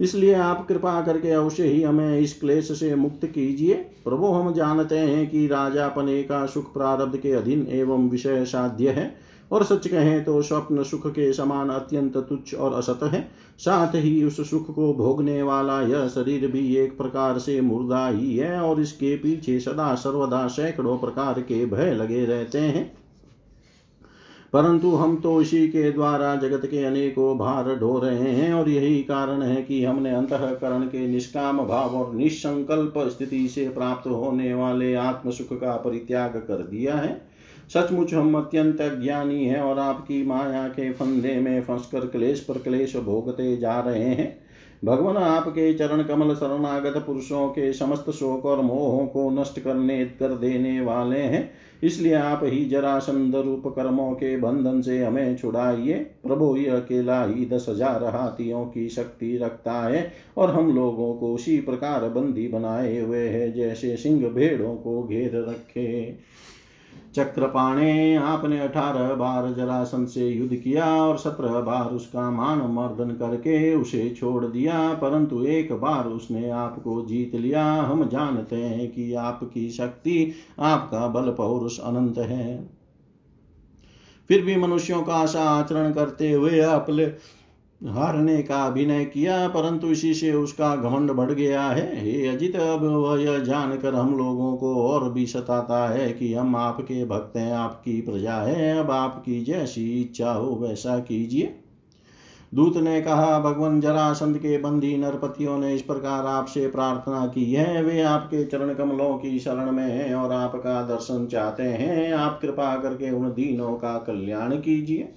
इसलिए 0.00 0.34
आप 0.34 0.66
कृपा 0.66 1.00
करके 1.00 1.30
अवश्य 1.30 1.64
ही 1.64 1.82
हमें 1.82 2.18
इस 2.18 2.38
क्लेश 2.40 2.70
से 2.72 2.94
मुक्त 2.94 3.24
कीजिए। 3.24 3.74
प्रभु, 4.04 4.26
हम 4.26 4.52
जानते 4.54 4.98
हैं 4.98 5.26
कि 5.30 5.46
राजा 5.46 5.88
पने 5.88 6.22
का 6.22 6.44
सुख 6.46 6.72
प्रारब्ध 6.72 7.16
के 7.16 7.32
अधीन 7.32 7.66
एवं 7.70 8.08
विषय 8.08 8.44
साध्य 8.44 8.90
है 8.90 9.14
और 9.52 9.64
सच 9.64 9.86
कहें 9.88 10.22
तो 10.24 10.40
स्वप्न 10.42 10.82
सुख 10.82 11.06
के 11.06 11.32
समान 11.32 11.68
अत्यंत 11.68 12.16
तुच्छ 12.18 12.54
और 12.54 12.74
असत 12.74 13.00
है। 13.02 13.20
साथ 13.58 13.94
ही 13.94 14.22
उस 14.24 14.50
सुख 14.50 14.70
को 14.74 14.92
भोगने 14.94 15.42
वाला 15.42 15.80
यह 15.82 16.06
शरीर 16.08 16.46
भी 16.46 16.76
एक 16.76 16.96
प्रकार 16.98 17.38
से 17.38 17.60
मुर्दा 17.60 18.06
ही 18.08 18.36
है 18.36 18.60
और 18.60 18.80
इसके 18.80 19.14
पीछे 19.16 19.58
सदा 19.60 19.94
सर्वदा 19.94 20.46
सैकड़ों 20.48 20.96
प्रकार 20.98 21.40
के 21.40 21.64
भय 21.66 21.94
लगे 21.94 22.24
रहते 22.24 22.58
हैं। 22.58 22.90
परंतु 24.52 24.90
हम 24.90 25.16
तो 25.16 25.42
इसी 25.42 25.68
के 25.68 25.92
द्वारा 25.92 26.34
जगत 26.36 26.66
के 26.66 26.84
अनेकों 26.84 27.38
भार 27.38 27.74
ढो 27.76 27.98
रहे 27.98 28.30
हैं 28.30 28.54
और 28.54 28.68
यही 28.68 29.02
कारण 29.02 29.42
है 29.42 29.62
कि 29.62 29.84
हमने 29.84 30.10
अंतकरण 30.10 30.82
के 30.82 31.06
निष्काम 31.06 31.58
भाव 31.58 31.96
और 31.96 32.14
निसंकल्प 32.14 32.94
स्थिति 32.98 33.48
से 33.48 33.68
प्राप्त 33.68 34.06
होने 34.06 34.54
वाले 34.54 34.94
आत्म 34.94 35.30
सुख 35.30 35.60
का 35.60 35.76
परित्याग 35.76 36.30
कर 36.30 36.62
दिया 36.62 36.96
है। 36.96 37.22
सचमुच 37.74 38.14
हम 38.14 38.34
अत्यंत 38.34 38.78
ज्ञानी 38.82 39.44
हैं 39.44 39.60
और 39.60 39.78
आपकी 39.78 40.22
माया 40.26 40.68
के 40.68 40.92
फंदे 40.92 41.34
में 41.34 41.62
फंसकर 41.62 42.06
क्लेश 42.06 42.40
पर 42.40 42.58
क्लेश 42.58 42.96
भोगते 42.96 43.56
जा 43.56 43.80
रहे 43.80 44.04
हैं। 44.04 44.49
भगवान 44.82 45.16
आपके 45.16 45.72
चरण 45.74 46.02
कमल 46.02 46.34
शरणागत 46.34 46.96
पुरुषों 46.96 47.48
के 47.48 47.72
समस्त 47.72 48.10
शोक 48.10 48.44
और 48.46 48.60
मोहों 48.60 49.06
को 49.06 49.28
नष्ट 49.30 49.60
करने, 49.60 50.04
कर 50.04 50.34
देने 50.36 50.80
वाले 50.80 51.18
हैं। 51.18 51.50
इसलिए 51.82 52.14
आप 52.14 52.40
ही 52.44 52.64
जरासंध 52.64 53.36
रूप 53.36 53.66
कर्मों 53.66 54.10
के 54.12 54.36
बंधन 54.36 54.80
से 54.82 55.02
हमें 55.04 55.36
छुड़ाइए। 55.36 55.94
प्रभु, 55.94 56.54
ये 56.56 56.68
अकेला 56.68 57.24
ही 57.24 57.46
दस 57.46 57.66
हज़ार 57.68 58.04
हाथियों 58.06 58.64
की 58.64 58.88
शक्ति 58.88 59.36
रखता 59.36 59.72
है 59.82 60.12
और 60.36 60.50
हम 60.50 60.74
लोगों 60.74 61.14
को 61.14 61.34
उसी 61.34 61.60
प्रकार 61.60 62.08
बंदी 62.08 62.48
बनाए 62.48 63.00
हुए 63.00 63.26
है, 63.28 63.52
जैसे 63.52 63.96
सिंह 63.96 64.28
भेड़ों 64.28 64.74
को 64.74 65.02
घेर 65.02 65.36
रखे। 65.48 66.18
चक्रपाणे 67.14 68.14
आपने 68.16 68.58
अठारह 68.60 69.14
बार 69.14 69.52
जरासन 69.54 70.04
से 70.06 70.28
युद्ध 70.28 70.54
किया 70.54 70.86
और 70.96 71.16
सत्रह 71.18 71.60
बार 71.60 71.86
उसका 71.86 72.30
मान 72.30 72.58
मर्दन 72.70 73.10
करके 73.12 73.74
उसे 73.74 74.08
छोड़ 74.10 74.44
दिया, 74.44 74.92
परंतु 74.94 75.42
एक 75.44 75.72
बार 75.72 76.06
उसने 76.06 76.50
आपको 76.50 77.00
जीत 77.06 77.34
लिया। 77.34 77.64
हम 77.72 78.08
जानते 78.08 78.56
हैं 78.56 78.90
कि 78.90 79.12
आपकी 79.14 79.68
शक्ति 79.70 80.32
आपका 80.58 81.06
बल 81.08 81.30
पौरुष 81.30 81.78
अनंत 81.80 82.18
है। 82.18 82.68
फिर 84.30 84.42
भी 84.42 84.56
मनुष्यों 84.56 85.02
का 85.02 85.14
आशा 85.14 85.42
आचरण 85.42 85.92
करते 85.92 86.32
हुए 86.32 86.60
अपने 86.60 87.06
हारने 87.80 88.42
का 88.42 88.56
अभिनय 88.66 89.04
किया, 89.04 89.48
परंतु 89.48 89.86
इसी 89.86 90.14
से 90.14 90.32
उसका 90.32 90.74
घमंड 90.76 91.10
बढ़ 91.10 91.30
गया 91.30 91.62
है। 91.62 92.00
हे 92.00 92.26
अजित, 92.28 92.56
अब 92.56 92.82
वह 92.84 93.22
यह 93.22 93.38
जानकर 93.38 93.94
हम 93.94 94.16
लोगों 94.18 94.56
को 94.56 94.74
और 94.82 95.12
भी 95.12 95.26
सताता 95.26 95.88
है 95.88 96.12
कि 96.12 96.34
हम 96.34 96.56
आपके 96.56 97.04
भक्त 97.04 97.36
हैं, 97.36 97.52
आपकी 97.52 98.00
प्रजा 98.00 98.34
है। 98.34 98.78
अब 98.78 98.90
आपकी 98.90 99.40
जैसी 99.44 100.00
इच्छा 100.00 100.32
हो 100.32 100.54
वैसा 100.56 100.98
कीजिए। 100.98 101.54
दूत 102.54 102.76
ने 102.76 103.00
कहा, 103.00 103.38
भगवान 103.40 103.80
जरासंध 103.80 104.38
के 104.38 104.58
बंदी 104.58 104.96
नरपतियों 104.96 105.58
ने 105.58 105.74
इस 105.74 105.82
प्रकार 105.82 106.26
आपसे 106.26 106.66
प्रार्थना 106.68 107.26
की 107.26 107.52
है। 107.52 107.82
वे 107.82 108.02
आपके 108.02 108.44
चरण 108.44 108.74
कमलों 108.74 109.18
की 109.18 109.38
शरण 109.38 109.72
में 109.72 109.90
हैं 109.90 110.14
और 110.14 110.32
आपका 110.32 110.82
दर्शन 110.82 111.26
चाहते 111.26 111.62
हैं। 111.62 112.12
आप 112.12 112.38
कृपा 112.42 112.76
करके 112.76 113.10
उन 113.10 113.28
दीनों 113.28 113.72
का 113.72 113.98
कल्याण 113.98 114.56
कीजिए। 114.56 115.14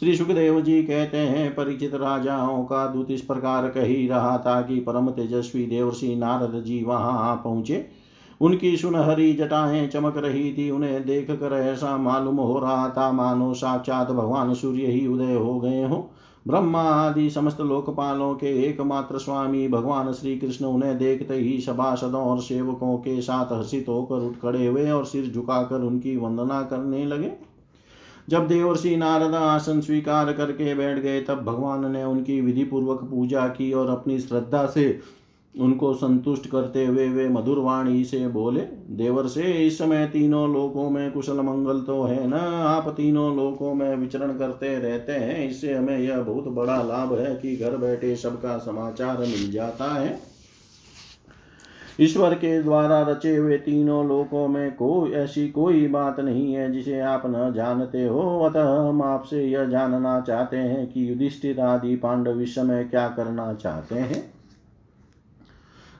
श्री 0.00 0.16
सुखदेव 0.16 0.60
जी 0.60 0.82
कहते 0.82 1.16
हैं, 1.16 1.54
परिचित 1.54 1.94
राजाओं 1.94 2.64
का 2.64 2.86
दूत 2.86 3.10
इस 3.10 3.20
प्रकार 3.20 3.68
कह 3.68 3.82
ही 3.82 4.08
रहा 4.08 4.38
था 4.38 4.60
कि 4.62 4.80
परम 4.80 5.10
तेजस्वी 5.10 5.66
देवर्षि 5.66 6.16
नारद 6.16 6.62
जी 6.64 6.82
वहाँ 6.84 7.40
पहुँचे। 7.44 7.86
उनकी 8.40 8.76
सुनहरी 8.76 9.32
जटाएँ 9.32 9.88
चमक 9.88 10.16
रही 10.16 10.52
थी, 10.52 10.70
उन्हें 10.70 11.06
देख 11.06 11.30
कर 11.30 11.52
ऐसा 11.52 11.96
मालूम 11.96 12.36
हो 12.36 12.58
रहा 12.58 12.88
था, 12.88 13.12
मानो 13.12 13.54
साक्षात 13.54 14.10
भगवान 14.10 14.54
सूर्य 14.54 14.86
ही 14.86 15.06
उदय 15.06 15.34
हो 15.34 15.60
गए 15.60 15.82
हो। 15.84 16.10
ब्रह्मा 16.48 16.82
आदि 16.82 17.30
समस्त 17.30 17.60
लोकपालों 17.60 18.34
के 18.34 18.62
एकमात्र 18.62 19.18
स्वामी 19.18 19.68
भगवान 19.68 20.12
श्री 20.12 20.36
कृष्ण 20.38 20.64
उन्हें 20.64 20.98
देखते 20.98 21.34
ही 21.34 21.60
सभासदों 21.60 22.22
और 22.22 22.40
सेवकों 22.40 22.96
के 22.96 23.20
साथ 23.20 23.52
हर्षित 23.52 23.88
होकर 23.88 24.14
उठ 24.14 24.32
खड़े 24.32 24.66
हुए 24.66 24.90
और 24.90 25.04
सिर 25.04 25.32
झुकाकर 25.34 25.80
उनकी 25.80 26.16
वंदना 26.16 26.62
करने 26.62 27.04
लगे। 27.04 27.51
जब 28.28 28.46
देवर्षि 28.48 28.96
नारद 28.96 29.34
आसन 29.34 29.80
स्वीकार 29.80 30.32
करके 30.32 30.74
बैठ 30.74 30.98
गए, 30.98 31.20
तब 31.20 31.42
भगवान 31.44 31.90
ने 31.92 32.04
उनकी 32.04 32.40
विधि 32.40 32.64
पूर्वक 32.64 33.04
पूजा 33.04 33.46
की 33.48 33.72
और 33.72 33.88
अपनी 33.88 34.18
श्रद्धा 34.18 34.66
से 34.66 35.00
उनको 35.54 35.92
संतुष्ट 35.94 36.46
करते 36.50 36.86
हुए 36.86 37.08
वे 37.08 37.28
मधुर 37.28 37.58
वाणी 37.58 38.04
से 38.04 38.28
बोले 38.28 38.60
देवर 38.90 39.26
से 39.26 39.42
इस 39.66 39.78
समय 39.78 40.06
तीनों 40.06 40.52
लोकों 40.52 40.90
में 40.90 41.10
कुशल 41.12 41.40
मंगल 41.40 41.80
तो 41.80 42.02
है 42.02 42.26
न? 42.28 42.32
आप 42.32 42.88
तीनों 42.88 43.36
लोकों 43.36 43.74
में 43.74 43.96
विचरण 43.96 44.32
करते 44.32 44.78
रहते 44.78 45.12
हैं। 45.12 45.48
इससे 45.48 45.74
हमें 45.74 45.98
यह 45.98 46.20
बहुत 46.20 46.48
बड़ा 46.48 46.82
लाभ 46.82 47.12
है 47.18 47.34
कि 47.36 47.56
घर 47.56 47.76
बैठे 47.76 48.16
सबका 48.16 48.58
समाचार 48.58 49.18
मिल 49.18 49.50
जाता 49.52 49.84
है। 49.84 50.31
ईश्वर 52.02 52.34
के 52.34 52.62
द्वारा 52.62 53.00
रचे 53.02 53.36
हुए 53.36 53.56
तीनों 53.58 54.06
लोकों 54.08 54.48
में 54.48 54.74
कोई 54.74 55.10
ऐसी 55.10 55.48
कोई 55.48 55.86
बात 55.88 56.20
नहीं 56.20 56.54
है 56.54 56.70
जिसे 56.72 57.00
आप 57.00 57.22
न 57.26 57.52
जानते 57.56 58.06
हो। 58.06 58.40
अतः 58.40 58.88
हम 58.88 59.02
आपसे 59.02 59.44
यह 59.44 59.64
जानना 59.64 60.20
चाहते 60.20 60.56
हैं 60.56 60.86
कि 60.92 61.10
युधिष्ठिर 61.10 61.60
आदि 61.60 61.96
पांडव 61.96 62.40
इस 62.40 62.54
समय 62.54 62.84
क्या 62.84 63.08
करना 63.08 63.52
चाहते 63.54 63.94
हैं। 63.94 64.32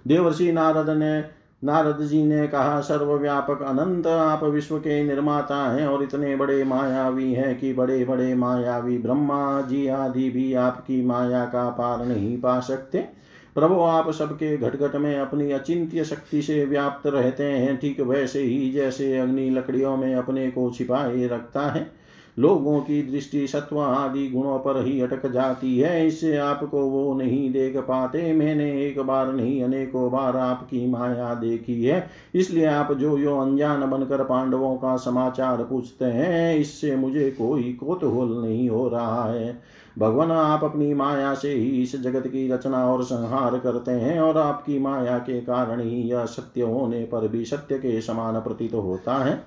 देवर्षि 0.06 0.52
नारद 0.52 0.90
ने, 0.90 1.24
नारद 1.64 2.00
जी 2.00 2.22
ने 2.22 2.46
कहा, 2.48 2.80
सर्वव्यापक 2.80 3.62
अनंत 3.62 4.06
आप 4.06 4.44
विश्व 4.44 4.78
के 4.78 5.02
निर्माता 5.04 5.72
हैं 5.72 5.86
और 5.86 6.02
इतने 6.02 6.36
बड़े 6.36 6.64
मायावी 6.64 7.32
हैं 7.32 7.58
कि 7.58 7.72
बड़े 7.74 8.04
बड़े 8.04 8.34
मायावी 8.34 8.98
ब्रह्मा 8.98 9.60
जी 9.60 9.86
आदि 9.86 10.30
भी 10.30 10.54
आपकी 10.54 11.04
माया 11.06 11.44
का 11.44 11.70
पार 11.70 12.06
नहीं 12.06 12.40
पा 12.40 12.60
सकते। 12.60 13.21
प्रभु, 13.54 13.74
आप 13.74 14.10
सबके 14.10 14.56
घट 14.56 14.76
घट 14.76 14.94
में 14.96 15.16
अपनी 15.18 15.50
अचिंत्य 15.52 16.04
शक्ति 16.04 16.42
से 16.42 16.64
व्याप्त 16.64 17.06
रहते 17.06 17.44
हैं। 17.44 17.76
ठीक 17.76 18.00
वैसे 18.00 18.42
ही 18.42 18.70
जैसे 18.72 19.18
अग्नि 19.18 19.50
लकड़ियों 19.50 19.96
में 19.96 20.14
अपने 20.14 20.50
को 20.50 20.70
छिपाए 20.70 21.26
रखता 21.26 21.62
है 21.70 22.01
लोगों 22.38 22.80
की 22.80 23.02
दृष्टि 23.02 23.46
सत्व 23.46 23.80
आदि 23.80 24.28
गुणों 24.28 24.58
पर 24.58 24.84
ही 24.84 25.00
अटक 25.00 25.26
जाती 25.26 25.78
है। 25.78 26.06
इससे 26.06 26.36
आपको 26.36 26.80
वो 26.80 27.14
नहीं 27.14 27.52
देख 27.52 27.76
पाते। 27.76 28.32
मैंने 28.32 28.86
एक 28.86 29.00
बार 29.00 29.32
नहीं, 29.32 29.62
अनेकों 29.62 30.10
बार 30.12 30.36
आपकी 30.36 30.86
माया 30.86 31.34
देखी 31.34 31.84
है। 31.84 32.10
इसलिए 32.34 32.64
आप 32.64 32.92
जो 32.92 33.18
यो 33.18 33.36
अनजान 33.36 33.90
बनकर 33.90 34.24
पांडवों 34.24 34.76
का 34.76 34.96
समाचार 34.96 35.62
पूछते 35.64 36.04
हैं, 36.04 36.56
इससे 36.56 36.96
मुझे 36.96 37.30
कोई 37.30 37.72
कोतूहल 37.72 38.42
नहीं 38.42 38.68
हो 38.68 38.88
रहा 38.88 39.24
है। 39.24 39.60
भगवान, 39.98 40.32
आप 40.32 40.64
अपनी 40.64 40.94
माया 40.94 41.34
से 41.34 41.52
ही 41.52 41.82
इस 41.82 42.02
जगत 42.02 42.26
की 42.26 42.50
रचना 42.52 42.92
और 42.92 43.02
संहार 43.02 43.58
करते 43.58 43.90
हैं 43.90 44.20
और 44.20 44.38
आपकी 44.38 44.78
माया 44.78 45.18
के 45.18 45.40
कारण 45.40 45.80
ही 45.80 46.02
यह 46.02 46.24
सत्य 46.24 46.62
होने 46.62 47.04
पर 47.04 47.28
भी 47.28 47.44
सत्य 47.44 47.78
के 47.78 48.00
समान 48.00 48.40
प्रतीत 48.40 48.74
होता 48.74 49.24
है। 49.24 49.42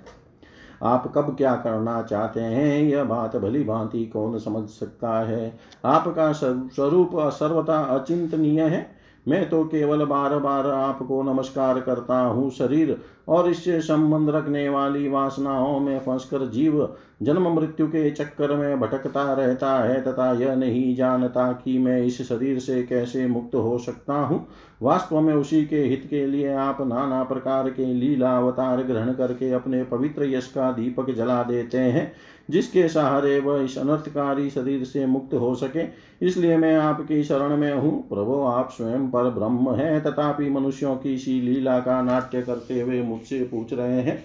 आप 0.84 1.14
कब 1.16 1.38
क्या 1.38 1.56
करना 1.56 2.02
चाहते 2.02 2.42
हैं? 2.42 2.84
यह 2.84 3.04
बात 3.04 3.36
भली 3.36 3.64
भांति 3.64 4.06
कौन 4.06 4.40
समझ 4.40 4.70
सकता 4.70 5.20
है? 5.20 5.60
आपका 5.86 6.32
स्वरूप 6.32 7.10
सर्वथा 7.16 7.80
अचिंतनीय 7.82 8.62
है। 8.62 8.95
मैं 9.26 9.50
तो 9.50 9.64
केवल 9.64 10.04
बार 10.06 10.38
बार 10.40 10.68
आपको 10.68 11.22
नमस्कार 11.24 11.80
करता 11.80 12.20
हूँ 12.20 12.50
शरीर 12.52 12.98
और 13.28 13.50
इससे 13.50 13.80
संबंध 13.82 14.30
रखने 14.30 14.68
वाली 14.70 15.08
वासनाओं 15.08 15.80
में 15.80 16.00
फंसकर 16.00 16.46
जीव 16.46 16.96
जन्म 17.22 17.48
मृत्यु 17.50 17.88
के 17.88 18.10
चक्कर 18.12 18.56
में 18.56 18.80
भटकता 18.80 19.34
रहता 19.34 19.74
है 19.80 20.02
तथा 20.02 20.32
यह 20.34 20.56
नहीं 20.56 20.96
जानता 20.96 21.52
कि 21.54 21.78
मैं 21.78 22.00
इस 22.02 22.22
शरीर 22.22 22.60
से 22.60 22.84
कैसे 22.84 23.28
मुक्त 23.28 23.56
हो 23.56 23.78
सकता 23.78 24.14
हूँ। 24.14 24.46
वास्तव 24.82 25.22
में 25.22 25.34
उसी 25.34 25.66
के 25.66 25.82
हित 25.82 26.08
के 26.10 26.26
लिए 26.26 26.54
आप 26.54 26.82
नाना 26.82 27.24
प्रकार 27.24 27.70
के 27.70 27.86
लीला 27.86 28.38
अवतार 28.38 28.84
ग्रहण 28.84 29.14
करके 29.14 29.52
अपने 29.52 29.84
पवित्र 29.84 30.26
यश 30.26 30.48
का 30.48 30.72
दीपक 30.72 31.12
जला 31.12 31.44
देते 31.44 31.78
हैं। 31.78 32.12
जिसके 32.50 32.88
सहारे 32.90 33.40
वह 33.40 33.64
इस 33.64 33.78
अनर्थकारी 33.78 34.50
शरीर 34.50 34.84
से 34.84 35.06
मुक्त 35.06 35.34
हो 35.34 35.54
सके, 35.56 35.86
इसलिए 36.22 36.58
मैं 36.58 36.76
आपकी 36.76 37.24
शरण 37.24 37.56
में 37.58 37.74
हूँ। 37.74 38.08
प्रभु, 38.10 38.42
आप 38.42 38.70
स्वयं 38.72 39.08
पर 39.10 39.30
ब्रह्म 39.30 39.76
हैं, 39.76 40.02
तथापि 40.04 40.50
मनुष्यों 40.50 40.96
की 40.96 41.18
सी 41.18 41.40
लीला 41.42 41.80
का 41.80 42.02
नाट्य 42.02 42.42
करते 42.42 42.80
हुए 42.82 43.02
मुझसे 43.02 43.40
पूछ 43.44 43.74
रहे 43.74 44.02
हैं। 44.02 44.24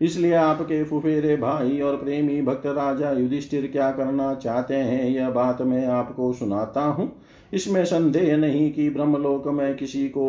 इसलिए 0.00 0.34
आपके 0.34 0.82
फुफेरे 0.84 1.36
भाई 1.36 1.80
और 1.80 1.96
प्रेमी 1.96 2.40
भक्त 2.42 2.66
राजा 2.66 3.12
युधिष्ठिर 3.12 3.66
क्या 3.66 3.90
करना 3.90 4.34
चाहते 4.34 4.74
हैं, 4.74 5.08
यह 5.10 5.30
बात 5.30 5.62
मैं 5.62 5.86
आपको 5.86 6.32
सुनाता 6.32 6.80
हूँ। 6.80 7.10
इसमें 7.52 7.84
संदेह 7.84 8.36
नहीं 8.36 8.70
कि 8.72 8.88
ब्रह्मलोक 8.90 9.46
में 9.48 9.76
किसी 9.76 10.08
को 10.08 10.28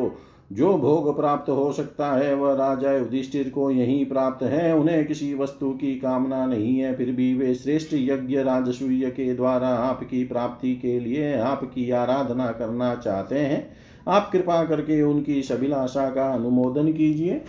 जो 0.51 0.77
भोग 0.77 1.15
प्राप्त 1.15 1.49
हो 1.49 1.71
सकता 1.71 2.11
है, 2.11 2.35
वह 2.35 2.53
राजा 2.53 2.93
युधिष्ठिर 2.93 3.49
को 3.49 3.71
यही 3.71 4.05
प्राप्त 4.05 4.43
है। 4.43 4.75
उन्हें 4.75 5.05
किसी 5.05 5.33
वस्तु 5.33 5.71
की 5.71 5.95
कामना 5.95 6.45
नहीं 6.45 6.79
है, 6.79 6.95
फिर 6.95 7.11
भी 7.11 7.33
वे 7.33 7.55
श्रेष्ठ 7.55 7.93
यज्ञ 7.93 8.37
राजसूय 8.37 9.09
के 9.09 9.33
द्वारा 9.33 9.67
आपकी 9.67 10.23
प्राप्ति 10.23 10.75
के 10.75 10.99
लिए 10.99 11.37
आपकी 11.37 11.91
आराधना 11.91 12.51
करना 12.51 12.95
चाहते 12.95 13.39
हैं। 13.39 13.77
आप 14.07 14.29
कृपा 14.31 14.63
करके 14.63 15.01
उनकी 15.01 15.41
सभिलाषा 15.41 16.09
का 16.09 16.33
अनुमोदन 16.33 16.91
कीजिए। 16.93 17.41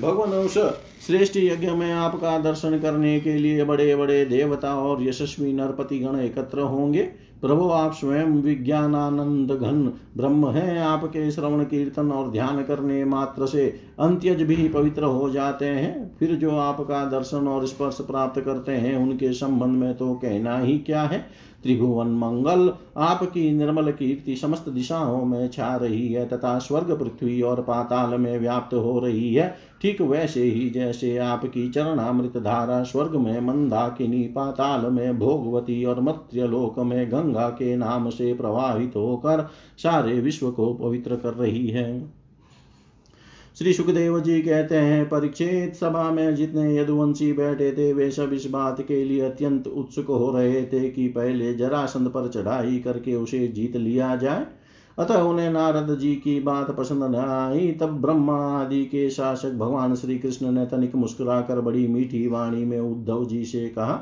भगवान 0.00 0.30
उस 0.30 0.58
श्रेष्ठ 1.06 1.36
यज्ञ 1.36 1.70
में 1.70 1.92
आपका 1.92 2.38
दर्शन 2.38 2.78
करने 2.78 3.20
के 3.20 3.34
लिए 3.34 3.64
बड़े 3.64 3.96
बड़े 3.96 4.24
देवता 4.24 4.74
और 4.74 5.02
यशस्वी 5.02 5.52
नरपति 5.52 5.98
गण 5.98 6.20
एकत्र 6.20 6.60
होंगे। 6.60 7.08
प्रभु 7.42 7.68
आप 7.68 7.92
स्वयं 7.92 8.42
विज्ञानानंद 8.42 9.52
घन 9.52 9.92
ब्रह्म 10.16 10.48
हैं 10.48 10.78
आपके 10.80 11.30
श्रवण 11.30 11.64
कीर्तन 11.64 12.10
और 12.10 12.30
ध्यान 12.30 12.62
करने 12.62 13.04
मात्र 13.04 13.46
से। 13.46 13.66
अंत्यज 14.00 14.42
भी 14.42 14.68
पवित्र 14.68 15.04
हो 15.04 15.30
जाते 15.30 15.64
हैं, 15.64 16.16
फिर 16.18 16.34
जो 16.34 16.56
आपका 16.56 17.04
दर्शन 17.04 17.48
और 17.48 17.66
स्पर्श 17.66 17.98
प्राप्त 18.00 18.40
करते 18.40 18.72
हैं, 18.72 18.96
उनके 18.96 19.32
संबंध 19.32 19.76
में 19.76 19.94
तो 19.94 20.14
कहना 20.14 20.58
ही 20.58 20.78
क्या 20.78 21.02
है? 21.02 21.26
त्रिभुवन 21.62 22.08
मंगल, 22.08 22.72
आपकी 22.96 23.50
निर्मल 23.52 23.90
कीर्ति 23.90 24.36
समस्त 24.36 24.68
दिशाओं 24.68 25.24
में 25.24 25.48
छा 25.48 25.74
रही 25.76 26.12
है 26.12 26.26
तथा 26.28 26.58
स्वर्ग, 26.58 26.92
पृथ्वी 26.98 27.40
और 27.42 27.62
पाताल 27.62 28.18
में 28.18 28.38
व्याप्त 28.38 28.74
हो 28.74 28.98
रही 28.98 29.34
है। 29.34 29.54
ठीक 29.82 30.00
वैसे 30.00 30.42
ही 30.42 30.70
जैसे 30.70 31.16
आपकी 31.18 31.68
चरणामृत 31.68 32.36
धारा 32.36 32.82
स्वर्ग 32.82 33.16
में 33.16 33.40
मंदाकिनी 33.40 34.22
पाताल 34.22 34.90
में 34.90 35.18
भोगवती 35.18 35.84
और 35.84 36.00
मत्यलोक 36.00 36.78
में 36.78 37.06
गंगा 37.08 37.48
के 37.48 37.76
नाम 37.76 38.10
से 38.10 38.34
प्रवाहित 38.34 38.96
होकर 38.96 39.48
सारे 39.78 40.20
विश्व 40.20 40.50
को 40.50 40.72
पवित्र 40.74 41.16
कर 41.16 41.34
रही 41.34 41.66
है। 41.68 42.21
श्री 43.58 43.72
सुखदेव 43.72 44.18
जी 44.20 44.40
कहते 44.42 44.76
हैं 44.76 45.04
परीक्षित 45.08 45.74
सभा 45.74 46.10
में 46.10 46.34
जितने 46.34 46.76
यदुवंशी 46.76 47.32
बैठे 47.32 47.70
थे, 47.72 47.92
वे 47.92 48.10
सब 48.10 48.32
इस 48.32 48.46
बात 48.50 48.80
के 48.80 49.02
लिए 49.04 49.20
अत्यंत 49.20 49.66
उत्सुक 49.66 50.06
हो 50.06 50.30
रहे 50.32 50.62
थे 50.62 50.88
कि 50.90 51.06
पहले 51.08 51.52
जरासंध 51.54 52.08
पर 52.08 52.28
चढ़ाई 52.28 52.78
करके 52.78 53.14
उसे 53.14 53.46
जीत 53.48 53.76
लिया 53.76 54.14
जाए। 54.16 54.46
अतः 54.98 55.20
उन्हें 55.20 55.50
नारद 55.50 55.96
जी 55.98 56.14
की 56.14 56.38
बात 56.40 56.70
पसंद 56.70 57.04
न 57.04 57.14
आई। 57.14 57.70
तब 57.72 58.00
ब्रह्मा 58.02 58.38
आदि 58.60 58.84
के 58.84 59.08
शासक 59.10 59.52
भगवान 59.52 59.94
श्री 59.94 60.18
कृष्ण 60.18 60.50
ने 60.50 60.64
तनिक 60.66 60.94
मुस्कुराकर 60.94 61.60
बड़ी 61.60 61.86
मीठी 61.86 62.26
वाणी 62.26 62.64
में 62.64 62.80
उद्धव 62.80 63.24
जी 63.24 63.44
से 63.44 63.68
कहा, 63.68 64.00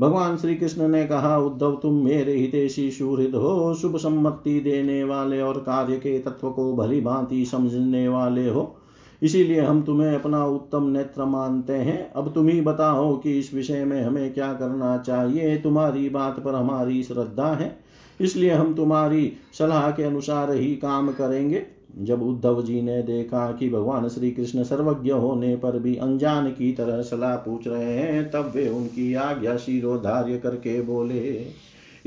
भगवान 0.00 0.36
श्री 0.36 0.54
कृष्ण 0.54 0.88
ने 0.88 1.04
कहा, 1.04 1.36
उद्धव, 1.38 1.72
तुम 1.72 1.94
मेरे 1.94 2.34
हितेशी 2.34 2.90
सुहृद 2.90 3.34
हो। 3.34 3.74
शुभ 3.74 3.96
सम्मति 3.96 4.60
देने 4.60 5.02
वाले 5.04 5.40
और 5.40 5.58
कार्य 5.58 5.96
के 5.96 6.18
तत्व 6.18 6.50
को 6.50 6.74
भली 6.76 7.00
भांति 7.00 7.44
समझने 7.44 8.08
वाले 8.08 8.48
हो। 8.48 8.74
इसीलिए 9.22 9.60
हम 9.60 9.82
तुम्हें 9.82 10.14
अपना 10.14 10.46
उत्तम 10.46 10.82
नेत्र 10.82 11.24
मानते 11.24 11.72
हैं। 11.72 12.12
अब 12.12 12.32
तुम 12.32 12.48
ही 12.48 12.60
बताओ 12.60 13.16
कि 13.16 13.38
इस 13.38 13.54
विषय 13.54 13.84
में 13.84 14.02
हमें 14.02 14.34
क्या 14.34 14.52
करना 14.52 14.98
चाहिए। 14.98 15.56
तुम्हारी 15.56 16.08
बात 16.08 16.38
पर 16.38 16.54
हमारी 16.54 17.02
श्रद्धा 17.02 17.54
है। 17.54 17.78
इसलिए 18.20 18.50
हम 18.50 18.74
तुम्हारी 18.74 19.32
सलाह 19.58 19.90
के 19.90 20.02
अनुसार 20.02 20.52
ही 20.52 20.76
काम 20.76 21.12
करेंगे। 21.12 21.62
जब 21.98 22.22
उद्धव 22.22 22.62
जी 22.62 22.82
ने 22.82 23.02
देखा 23.02 23.52
कि 23.52 23.70
भगवान 23.70 24.08
श्री 24.08 24.30
कृष्ण 24.30 24.62
सर्वज्ञ 24.62 25.10
होने 25.10 25.56
पर 25.56 25.78
भी 25.78 25.96
अनजान 25.96 26.50
की 26.50 26.72
तरह 26.72 27.02
सलाह 27.02 27.36
पूछ 27.36 27.68
रहे 27.68 27.94
हैं, 27.94 28.30
तब 28.30 28.52
वे 28.54 28.68
उनकी 28.68 29.14
आज्ञा 29.14 29.56
शिरोधार्य 29.56 30.38
करके 30.38 30.80
बोले, 30.80 31.46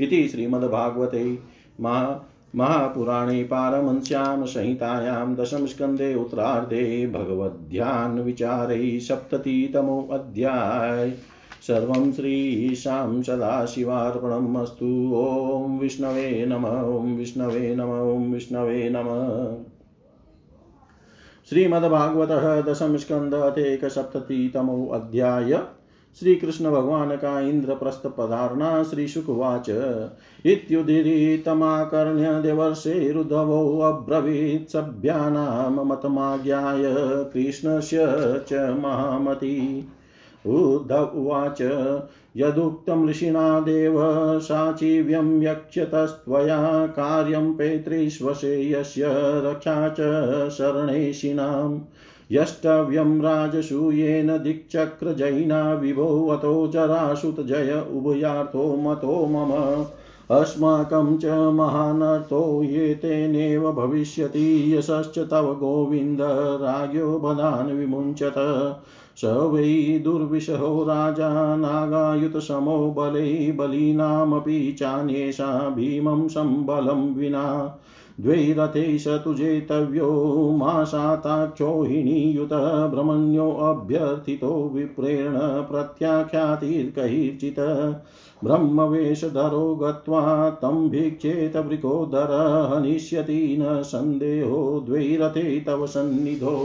इति 0.00 0.28
श्रीमद्भागवते 0.28 1.38
महा 1.80 2.31
महापुराणे 2.56 3.44
पारमंस्यां 3.44 4.46
संहितायां 4.46 5.34
दशमस्कन्धे 5.34 6.14
उत्तरार्धे 6.14 7.06
भगवद्ध्यानविचारे 7.06 9.00
सप्ततितमोऽध्याय 9.00 11.12
सर्वं 11.66 12.12
श्रीशां 12.12 13.22
सदाशिवार्पणम् 13.22 14.56
अस्तु। 14.56 15.14
ॐ 15.14 15.78
विष्णवे 15.78 16.46
नम, 16.46 16.66
ॐ 16.66 17.16
विष्णवे 17.16 17.74
नम, 17.74 17.82
ॐ 17.82 18.32
विष्णवे 18.32 18.90
नमः। 18.90 19.64
श्रीमद्भागवतः 21.48 22.60
दशमस्कन्ध 22.60 23.34
अथेकसप्ततितमो 23.34 24.86
अध्याय। 24.86 25.58
श्री 26.20 26.34
कृष्ण 26.34 26.70
भगवान 26.70 27.16
का 27.16 27.40
इंद्रप्रस्थ 27.40 28.06
पधारना 28.06 28.82
श्री 28.82 29.08
शुकवाच 29.08 29.70
इत्युदीरितमाकर्ण्य 30.46 32.42
देवर्षेरुद्धवो 32.42 33.78
अब्रवीत् 33.78 34.70
सभ्यानां 34.70 35.84
मतमाज्ञाय 35.84 36.82
कृष्णस्य 37.32 37.98
च 38.48 38.52
महामती। 38.52 39.88
उद्धव 40.46 41.12
उवाच, 41.14 41.62
यदुक्तं 42.36 43.08
ऋषिणा 43.08 43.60
देव 43.60 43.94
साचिव्यं 44.40 45.42
यक्ष्यतस्त्वया 45.42 46.86
कार्यं 46.86 47.54
पैतृष्वशे 47.54 48.72
यस्य 48.72 49.02
रक्षा 49.44 49.88
च 49.88 49.94
शरणेशिनाम् 50.50 51.80
यष्टव्यं 52.32 53.20
राजसूयेन 53.20 54.26
दिक्चक्रजयिना 54.26 55.72
विभो 55.74 56.28
अतो 56.28 56.68
जरासुतजय 56.68 57.84
उभयार्थो 57.94 58.76
मतो 58.76 59.26
मम। 59.26 59.84
अस्माकं 60.36 61.18
च 61.18 61.24
महानर्थो 61.54 62.62
ये 62.62 63.58
भविष्यति, 63.58 64.74
यशश्च 64.76 65.18
तव 65.18 65.54
गोविन्द 65.54 66.18
राज्ञो 66.62 67.18
बलान् 67.18 67.78
विमुञ्चत। 67.78 68.34
स 69.16 69.24
वै 69.24 70.00
दुर्विशहो 70.04 70.84
राजा 70.84 71.56
नागायुतसमो 71.56 72.94
बलै 72.98 73.54
बलीनामपि 73.58 74.76
चान्येषा 74.78 75.68
भीमं 75.68 76.28
सम्बलं 76.28 77.14
विना। 77.14 77.78
द्वैरथे 78.22 78.98
स 78.98 79.08
तुजेतव्यो 79.08 80.08
मासाताक्षोहिणीयुत 80.56 82.52
भ्रमण्योऽभ्यर्थितो 82.92 84.70
विप्रेण 84.74 85.32
प्रत्याख्यातिर्कैर्चित् 85.62 87.60
ब्रह्मवेशधरो 88.44 89.74
गत्वा 89.74 90.50
तं 90.50 90.88
भिक्षेत 90.88 91.56
वृकोदर 91.56 92.30
हनिष्यति 92.72 93.56
न 93.60 93.82
सन्देहो 93.82 94.84
द्वैरथे 94.86 95.60
तव 95.60 95.86
सन्निधो। 95.86 96.56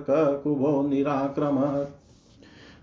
ककुभो 0.10 0.88
निराक्रमत् 0.88 2.07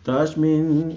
तस्मिन् 0.07 0.91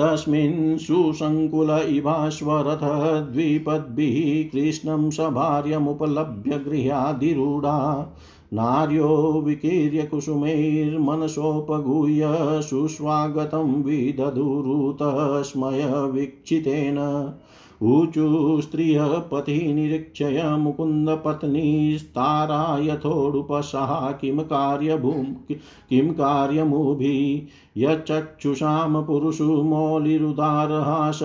तस्मिन् 0.00 0.78
सुसङ्कुल 0.78 1.70
इवाश्वरथः 1.70 3.20
द्विपद्भिः 3.20 4.52
कृष्णं 4.52 5.10
सभार्यमुपलभ्य 5.10 6.58
गृहाधिरूढा 6.58 8.12
नार्यो 8.52 9.42
विकीर्य 9.46 10.02
कुसुमैर्मनसोपगूह्य 10.02 12.28
सुस्वागतं 12.62 13.82
विदधुरुतस्मय 13.82 15.86
वीक्षितेन। 15.86 16.96
ऊचु 17.82 18.60
स्त्रियः 18.60 19.18
पतिः 19.18 19.74
निरीक्षय 19.74 20.56
मुकुन्दपत्नीस्तारा 20.58 22.78
यथोडुपसः 22.78 24.10
किं 24.10 24.38
कार्यभूम् 24.38 25.52
किं 25.52 26.10
कार्यमुभि? 26.10 27.48
यचक्षुषां 27.76 29.02
पुरुषो 29.02 29.62
मौलिरुदारहास 29.62 31.20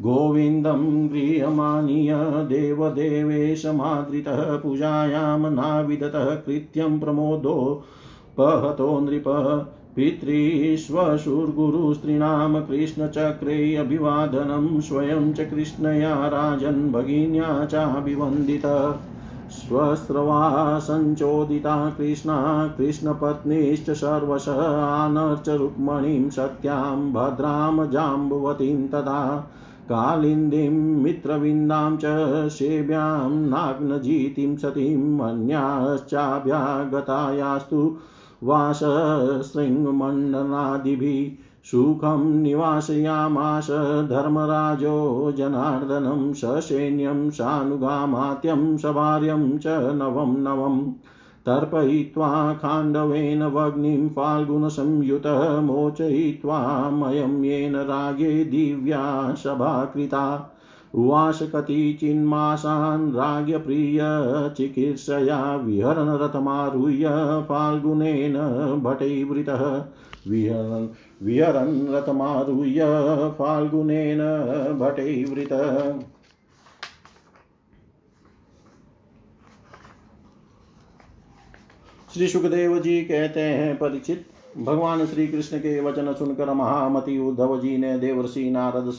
गोविन्दं 0.00 1.08
गृह्यमानीय 1.08 2.20
देवदेवेशमादृतः 2.24 4.56
पूजायां 4.56 5.52
नाविदतः 5.52 6.34
कृत्यं 6.34 7.00
प्रमोदोपहतो 7.00 9.00
नृपः 9.00 9.64
पितृष्वशुर्गुरुस्त्रीणां 9.96 12.62
कृष्णचक्रे 12.62 13.76
अभिवादनं 13.76 14.80
स्वयं 14.80 15.32
च 15.32 15.40
कृष्णया 15.40 16.28
राजन् 16.28 16.92
भगिन्या 16.92 17.64
चाभिवन्दितः। 17.64 18.94
स्वस्रवा 19.50 20.78
सञ्चोदिता 20.78 21.90
कृष्णा 21.90 22.74
कृष्णपत्नीश्च 22.78 23.90
सर्वशः 23.90 24.76
आनर्च 24.76 25.48
रुक्मणीं 25.48 26.30
सत्यां 26.30 27.12
भद्रां 27.12 27.90
जाम्बुवतीं 27.90 28.88
तदा 28.88 29.50
कालिन्दीं 29.90 30.70
मित्रविन्दां 31.02 31.92
च 32.02 32.10
सेव्यां 32.56 33.30
नाग्नजीतिं 33.54 34.52
सतीम् 34.56 35.22
अन्याश्चाभ्यागतायास्तु 35.28 37.80
वासशृङ्गमण्डनादिभिः 38.50 41.16
सुखं 41.70 42.22
निवासयामास 42.42 43.70
धर्मराजो 44.10 44.92
जनार्दनं 45.38 46.22
ससैन्यं 46.42 47.24
सानुगामात्यं 47.38 48.62
सभार्यं 48.84 49.42
च 49.58 49.74
नवं 50.02 50.36
नवम् 50.46 50.78
तर्पयित्वा 51.46 52.54
खाण्डवेन 52.54 53.42
वग्निं 53.42 54.08
फाल्गुनसंयुतः 54.08 55.60
मोचयित्वा 55.60 56.90
मयं 56.90 57.44
येन 57.44 57.76
रागे 57.76 58.44
दिव्या 58.44 59.34
सभा 59.34 59.84
कृता 59.84 60.56
उवास 60.94 61.42
कतिचिन्मासान् 61.42 63.12
राज्ञप्रियचिकीर्षया 63.12 65.56
विहरन् 65.56 66.20
रथमारुह्य 66.20 67.08
फाल्गुनेन 67.48 68.34
भटैवृतः 68.84 69.84
विहरन् 70.28 70.88
विहरन् 71.22 71.94
रथमारुह्य 71.94 72.80
फाल्गुनेन 73.38 74.18
भटैवृतः 74.80 75.92
श्री 82.14 82.28
सुखदेव 82.28 82.78
जी 82.78 83.00
कहते 83.02 83.40
हैं, 83.40 83.74
परिचित। 83.78 84.24
भगवान 84.58 85.06
श्री 85.06 85.26
कृष्ण 85.26 85.58
के 85.58 85.80
वचन 85.80 86.12
सुनकर 86.12 86.52
महामति 86.52 87.18
उद्धव 87.18 87.60
जी 87.60 87.76
ने 87.76 87.98
देवर्षि 87.98 88.50
नारद 88.50 88.90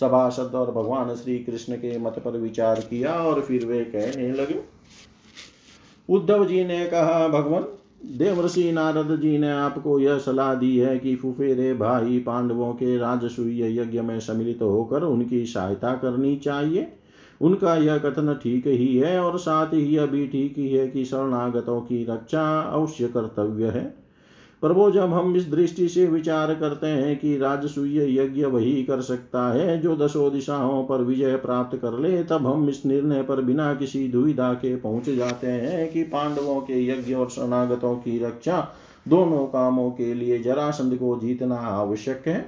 सभासद 0.00 0.54
और 0.54 0.70
भगवान 0.70 1.14
श्री 1.14 1.38
कृष्ण 1.38 1.76
के 1.76 1.98
मत 1.98 2.18
पर 2.24 2.30
विचार 2.30 2.80
किया 2.80 3.14
और 3.14 3.40
फिर 3.40 3.66
वे 3.66 3.80
कहने 3.84 4.32
लगे। 4.32 4.60
उद्धव 6.08 6.46
जी 6.46 6.64
ने 6.64 6.84
कहा, 6.86 7.28
भगवान, 7.28 7.64
देवर्षि 8.18 8.72
नारद 8.72 9.20
जी 9.20 9.38
ने 9.38 9.50
आपको 9.50 9.98
यह 9.98 10.18
सलाह 10.18 10.54
दी 10.54 10.76
है 10.78 10.98
कि 10.98 11.16
फुफेरे 11.16 11.74
भाई 11.74 12.18
पांडवों 12.18 12.72
के 12.72 12.96
राजसूय 12.98 13.80
यज्ञ 13.80 14.00
में 14.00 14.20
सम्मिलित 14.20 14.62
होकर 14.62 15.02
उनकी 15.02 15.46
सहायता 15.46 15.94
करनी 15.94 16.36
चाहिए। 16.36 16.97
उनका 17.40 17.74
यह 17.76 17.98
कथन 17.98 18.34
ठीक 18.34 18.66
ही 18.66 18.96
है 18.96 19.18
और 19.20 19.38
साथ 19.38 19.74
ही 19.74 19.84
यह 19.96 20.06
भी 20.06 20.26
ठीक 20.26 20.58
ही 20.58 20.68
है 20.68 20.88
कि 20.88 21.04
शरणागतों 21.04 21.80
की 21.80 22.04
रक्षा 22.04 22.60
अवश्य 22.60 23.08
कर्तव्य 23.08 23.66
है। 23.66 23.84
प्रभु 24.62 24.90
जब 24.90 25.12
हम 25.12 25.36
इस 25.36 25.50
दृष्टि 25.50 25.88
से 25.88 26.06
विचार 26.06 26.54
करते 26.54 26.86
हैं 26.86 27.16
कि 27.18 27.36
राजसूय 27.38 28.14
यज्ञ 28.14 28.44
वही 28.44 28.82
कर 28.84 29.00
सकता 29.00 29.46
है 29.52 29.80
जो 29.80 29.96
दसों 29.96 30.32
दिशाओं 30.32 30.82
पर 30.84 31.02
विजय 31.02 31.36
प्राप्त 31.36 31.78
कर 31.78 31.98
ले, 31.98 32.22
तब 32.24 32.46
हम 32.46 32.68
इस 32.68 32.84
निर्णय 32.86 33.22
पर 33.22 33.42
बिना 33.42 33.72
किसी 33.74 34.08
दुविधा 34.08 34.52
के 34.54 34.74
पहुँच 34.76 35.10
जाते 35.10 35.46
हैं 35.46 35.92
कि 35.92 36.02
पांडवों 36.02 36.60
के 36.60 36.84
यज्ञ 36.86 37.14
और 37.14 37.30
शरणागतों 37.30 37.94
की 37.96 38.18
रक्षा 38.18 38.60
दोनों 39.08 39.46
कामों 39.46 39.90
के 39.90 40.12
लिए 40.14 40.38
जरासंध 40.38 40.96
को 40.96 41.18
जीतना 41.20 41.56
आवश्यक 41.56 42.22
है। 42.26 42.40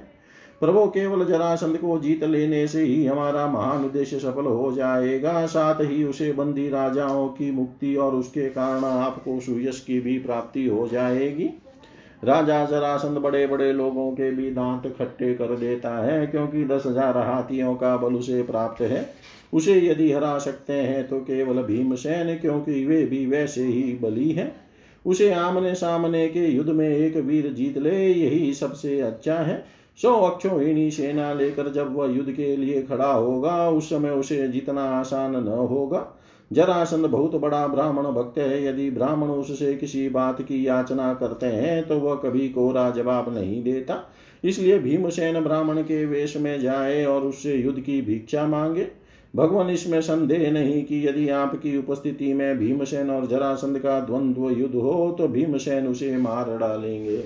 प्रभु 0.61 0.85
केवल 0.87 1.25
जरासंध 1.25 1.77
को 1.77 1.97
जीत 1.99 2.23
लेने 2.23 2.67
से 2.67 2.81
ही 2.81 3.05
हमारा 3.05 3.45
महान 3.47 3.85
उद्देश्य 3.85 4.19
सफल 4.19 4.45
हो 4.45 4.71
जाएगा। 4.71 5.45
साथ 5.45 5.81
ही 5.81 6.03
उसे 6.03 6.31
बंदी 6.33 6.67
राजाओं 6.69 7.27
की 7.29 7.49
मुक्ति 7.51 7.95
और 7.95 8.15
उसके 8.15 8.49
कारण 8.49 8.83
आपको 8.83 9.39
सुयश 9.39 9.79
की 9.79 9.99
भी 9.99 10.17
प्राप्ति 10.19 10.67
हो 10.67 10.87
जाएगी। 10.87 11.49
राजा 12.23 12.63
जरासंध 12.65 13.17
बड़े 13.17 13.45
बड़े 13.47 13.71
लोगों 13.73 14.11
के 14.11 14.29
भी 14.31 14.51
दांत 14.51 14.87
खट्टे 14.99 15.33
कर 15.33 15.55
देता 15.55 15.97
है, 15.97 16.25
क्योंकि 16.27 16.63
दस 16.65 16.85
हज़ार 16.85 17.17
हाथियों 17.19 17.73
का 17.75 17.95
बल 17.97 18.15
उसे 18.15 18.41
प्राप्त 18.43 18.81
है। 18.81 19.05
उसे 19.53 19.79
यदि 19.81 20.11
हरा 20.11 20.37
सकते 20.39 20.73
हैं 20.73 21.07
तो 21.07 21.19
केवल 21.21 21.63
भीमसेन, 21.63 22.37
क्योंकि 22.37 22.85
वे 22.85 23.03
भी 23.05 23.25
वैसे 23.25 23.63
ही 23.63 23.97
बली 24.01 24.31
है। 24.31 24.51
उसे 25.05 25.33
आमने 25.33 25.73
सामने 25.75 26.27
के 26.27 26.47
युद्ध 26.47 26.69
में 26.69 26.89
एक 26.89 27.17
वीर 27.17 27.51
जीत 27.53 27.77
ले, 27.77 28.07
यही 28.07 28.53
सबसे 28.53 28.99
अच्छा 29.01 29.35
है। 29.35 29.63
सौ 29.99 30.13
अक्षोहिणी 30.21 30.89
सेना 30.91 31.33
लेकर 31.33 31.71
जब 31.71 31.95
वह 31.95 32.11
युद्ध 32.11 32.31
के 32.31 32.55
लिए 32.57 32.81
खड़ा 32.81 33.11
होगा, 33.11 33.69
उस 33.69 33.89
समय 33.89 34.09
उसे 34.09 34.47
जितना 34.47 34.83
आसान 34.91 35.35
न 35.35 35.47
होगा। 35.47 36.07
जरासंध 36.51 37.05
बहुत 37.05 37.35
बड़ा 37.35 37.65
ब्राह्मण 37.67 38.03
भक्त 38.03 38.37
है। 38.37 38.63
यदि 38.65 38.89
ब्राह्मण 38.89 39.27
उससे 39.27 39.73
किसी 39.73 40.07
बात 40.09 40.41
की 40.41 40.65
याचना 40.67 41.13
करते 41.13 41.45
हैं 41.45 41.83
तो 41.87 41.99
वह 41.99 42.15
कभी 42.15 42.47
कोरा 42.49 42.89
जवाब 42.89 43.33
नहीं 43.35 43.61
देता। 43.63 44.01
इसलिए 44.43 44.79
भीमसेन 44.79 45.39
ब्राह्मण 45.39 45.81
के 45.81 46.05
वेश 46.05 46.35
में 46.37 46.59
जाए 46.61 47.03
और 47.05 47.21
उससे 47.21 47.55
युद्ध 47.55 47.79
की 47.79 48.01
भिक्षा 48.01 48.45
मांगे। 48.47 48.87
भगवान, 49.33 49.69
इसमें 49.69 49.99
संदेह 50.01 50.51
नहीं 50.51 50.83
कि 50.85 51.07
यदि 51.07 51.29
आपकी 51.29 51.77
उपस्थिति 51.77 52.33
में 52.33 52.57
भीमसेन 52.57 53.09
और 53.09 53.27
जरासंध 53.27 53.79
का 53.79 53.99
द्वंद्व 53.99 54.49
युद्ध 54.49 54.75
हो 54.75 55.15
तो 55.17 55.27
भीमसेन 55.27 55.87
उसे 55.87 56.15
मार 56.17 56.57
डालेंगे। 56.57 57.23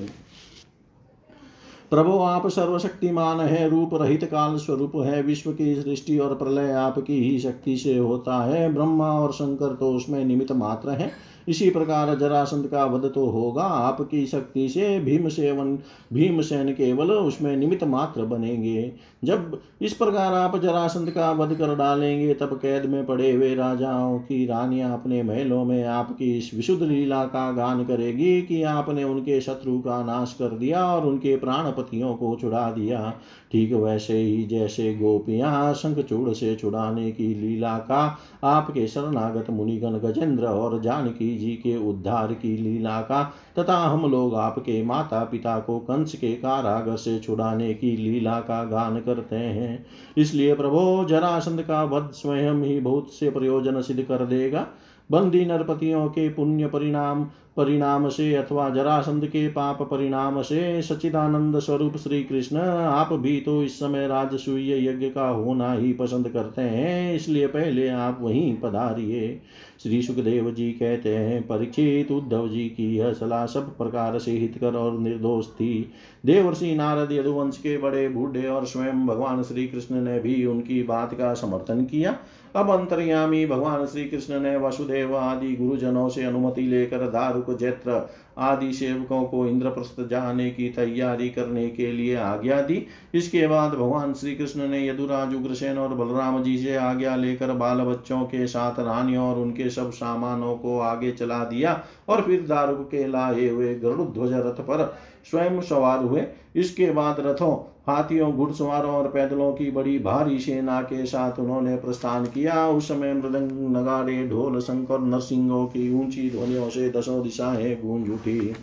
प्रभु 1.89 2.11
आप 2.11 2.47
सर्वशक्तिमान 2.47 3.39
है, 3.39 3.69
रूप 3.69 3.89
रहित 3.93 4.23
काल 4.23 4.57
स्वरूप 4.57 4.91
है, 4.95 5.21
विश्व 5.23 5.51
की 5.51 5.81
सृष्टि 5.81 6.17
और 6.19 6.35
प्रलय 6.35 6.71
आपकी 6.71 7.31
ही 7.31 7.39
शक्ति 7.39 7.77
से 7.77 7.97
होता 7.97 8.43
है, 8.43 8.73
ब्रह्मा 8.73 9.11
और 9.11 9.31
शंकर 9.31 9.75
तो 9.75 9.91
उसमें 9.91 10.25
निमित्त 10.25 10.51
मात्र 10.51 10.89
है। 10.89 11.11
इसी 11.47 11.69
प्रकार 11.69 12.15
जरासंध 12.15 12.67
का 12.67 12.85
वध 12.85 13.11
तो 13.13 13.25
होगा। 13.25 13.63
आपकी 13.63 14.25
शक्ति 14.25 14.67
से 14.69 14.99
भीमसेवन, 14.99 15.77
भीमसेन 16.13 16.69
केवल 16.69 17.11
उसमें 17.11 17.55
निमित्त 17.57 17.83
मात्र 17.83 18.25
बनेंगे। 18.25 18.91
जब 19.23 19.59
इस 19.81 19.93
प्रकार 19.93 20.33
आप 20.33 20.57
जरासंध 20.57 21.09
का 21.09 21.31
वध 21.31 21.55
कर 21.55 21.75
डालेंगे, 21.75 22.33
तब 22.33 22.59
कैद 22.61 22.85
में 22.85 23.05
पड़े 23.05 23.31
हुए 23.31 23.53
राजाओं 23.55 24.19
की 24.19 24.45
रानियाँ 24.45 24.93
अपने 24.93 25.23
महलों 25.23 25.63
में 25.65 25.83
आपकी 25.83 26.37
इस 26.37 26.51
विशुद्ध 26.53 26.83
लीला 26.83 27.23
का 27.25 27.51
गान 27.51 27.83
करेगी 27.85 28.41
कि 28.41 28.63
आपने 28.63 29.03
उनके 29.03 29.41
शत्रु 29.41 29.79
का 29.79 30.03
नाश 30.03 30.35
कर 30.39 30.57
दिया 30.57 30.85
और 30.85 31.05
उनके 31.05 31.35
प्राणपतियों 31.35 32.13
को 32.15 32.37
छुड़ा 32.41 32.71
दिया। 32.71 33.13
ठीक 33.55 33.73
वैसे 33.73 34.13
ही 34.13 34.43
जैसे 34.45 34.93
गोपियाँ 34.95 35.73
शंखचूड़ 35.73 36.33
से 36.33 36.55
छुड़ाने 36.55 37.11
की 37.11 37.27
लीला 37.35 37.77
का 37.79 37.99
आपके 38.43 38.87
शरणागत 38.87 39.49
मुनिगण 39.49 39.97
गजेंद्र 39.99 40.45
और 40.45 40.81
जानकी 40.81 41.37
जी 41.37 41.55
के 41.55 41.75
उद्धार 41.89 42.33
की 42.33 42.55
लीला 42.57 42.99
का 43.01 43.23
तथा 43.59 43.77
हम 43.77 44.11
लोग 44.11 44.35
आपके 44.35 44.81
माता 44.83 45.23
पिता 45.23 45.59
को 45.59 45.79
कंस 45.79 46.15
के 46.15 46.35
कारागर 46.35 46.95
से 46.95 47.19
छुड़ाने 47.19 47.73
की 47.73 47.95
लीला 47.97 48.39
का 48.39 48.63
गान 48.63 48.99
करते 48.99 49.35
हैं। 49.35 49.85
इसलिए 50.17 50.53
प्रभो 50.53 51.05
जरासंध 51.05 51.61
का 51.61 51.83
वध 51.83 52.11
स्वयं 52.11 52.63
ही 52.63 52.79
बहुत 52.79 53.13
से 53.13 53.29
प्रयोजन 53.29 53.81
सिद्ध 53.81 54.01
कर 54.03 54.25
देगा। 54.25 54.67
बंदी 55.09 55.45
नरपतियों 55.45 56.07
के 56.09 56.27
पुण्य 56.29 56.67
परिणाम 56.67 57.23
परिणाम 57.57 58.07
से 58.09 58.33
अथवा 58.35 58.69
जरासंध 58.69 59.25
के 59.25 59.47
पाप 59.47 59.81
परिणाम 59.81 60.41
से 60.41 60.81
सचिदानंद 60.81 61.59
स्वरूप 61.59 61.95
श्री 61.97 62.23
कृष्ण 62.23 62.57
आप 62.57 63.13
भी 63.13 63.39
तो 63.41 63.61
इस 63.63 63.79
समय 63.79 64.07
राजसूय 64.07 64.73
यज्ञ 64.87 65.09
का 65.09 65.27
होना 65.27 65.71
ही 65.73 65.93
पसंद 65.93 66.29
करते 66.29 66.61
हैं, 66.61 67.15
इसलिए 67.15 67.47
पहले 67.47 67.87
आप 67.89 68.17
वहीं 68.21 68.55
पधारिए। 68.57 69.41
श्री 69.83 70.01
सुखदेव 70.01 70.51
जी 70.51 70.71
कहते 70.71 71.15
हैं, 71.15 71.41
परीक्षित 71.41 72.11
उद्धव 72.11 72.47
जी 72.49 72.67
की 72.69 72.95
यह 72.97 73.13
सलाह 73.13 73.45
सब 73.45 73.75
प्रकार 73.77 74.19
से 74.19 74.31
हितकर 74.31 74.75
और 74.75 74.99
निर्दोष 74.99 75.47
थी। 75.49 75.91
देवर्षि 76.25 76.75
नारद 76.75 77.11
यदुवंश 77.11 77.57
के 77.57 77.77
बड़े 77.77 78.07
बूढ़े 78.09 78.47
और 78.47 78.65
स्वयं 78.65 79.05
भगवान 79.07 79.43
श्री 79.43 79.67
कृष्ण 79.67 80.01
ने 80.01 80.19
भी 80.19 80.45
उनकी 80.45 80.83
बात 80.83 81.13
का 81.13 81.33
समर्थन 81.33 81.85
किया। 81.85 82.17
अब 82.55 82.69
अंतर्यामी 82.71 83.45
भगवान 83.45 83.85
श्री 83.85 84.05
कृष्ण 84.05 84.39
ने 84.39 84.57
वसुदेव 84.57 85.17
आदि 85.17 85.55
गुरुजनों 85.55 86.09
से 86.09 86.23
अनुमति 86.23 86.61
लेकर 86.61 86.97
दारू 86.97 87.09
द्वारुक 87.09 87.59
जैत्र 87.59 88.09
आदि 88.37 88.73
सेवकों 88.73 89.23
को 89.23 89.47
इंद्रप्रस्थ 89.47 90.09
जाने 90.09 90.49
की 90.49 90.69
तैयारी 90.69 91.29
करने 91.29 91.69
के 91.69 91.91
लिए 91.91 92.15
आज्ञा 92.15 92.61
दी। 92.61 92.87
इसके 93.13 93.47
बाद 93.47 93.71
भगवान 93.71 94.13
श्री 94.13 94.35
कृष्ण 94.35 94.67
ने 94.67 94.89
यदुराज, 94.89 95.35
उग्रसेन 95.35 95.77
और 95.77 95.89
बलराम 95.89 96.43
जी 96.43 96.57
से 96.57 96.75
आज्ञा 96.75 97.15
लेकर 97.15 97.51
बाल 97.51 97.77
बच्चों 97.77 98.21
के 98.21 98.47
साथ 98.47 98.79
रानियों 98.79 99.29
और 99.29 99.39
उनके 99.39 99.69
सब 99.69 99.91
सामानों 99.91 100.55
को 100.55 100.79
आगे 100.79 101.11
चला 101.11 101.43
दिया 101.43 101.83
और 102.09 102.21
फिर 102.21 102.41
दारुक 102.41 102.87
के 102.91 103.07
लाए 103.07 103.49
हुए 103.49 103.75
गरुड़ 103.75 104.01
ध्वज 104.01 104.33
रथ 104.33 104.61
पर 104.61 104.97
स्वयं 105.31 105.61
सवार 105.61 105.99
हुए। 105.99 106.23
इसके 106.55 106.91
बाद 106.91 107.15
रथों 107.19 107.74
हाथियों, 107.89 108.31
घुड़सवारों 108.33 108.91
और 108.91 109.07
पैदलों 109.07 109.53
की 109.53 109.71
बड़ी 109.71 109.99
भारी 109.99 110.39
सेना 110.39 110.81
के 110.81 111.05
साथ 111.05 111.39
उन्होंने 111.39 111.75
प्रस्थान 111.75 112.25
किया। 112.25 112.67
उस 112.69 112.87
समय 112.87 113.13
मृदंग 113.13 113.77
नगारे 113.77 114.27
ढोल, 114.27 114.59
शंकर, 114.59 114.99
नरसिंहों 114.99 115.65
की 115.65 115.93
ऊँची 115.93 116.29
ध्वनियों 116.29 116.69
से 116.69 116.89
दसों 116.89 117.23
दिशाएँ 117.23 117.75
गूंज 117.81 118.09
उठी। 118.09 118.55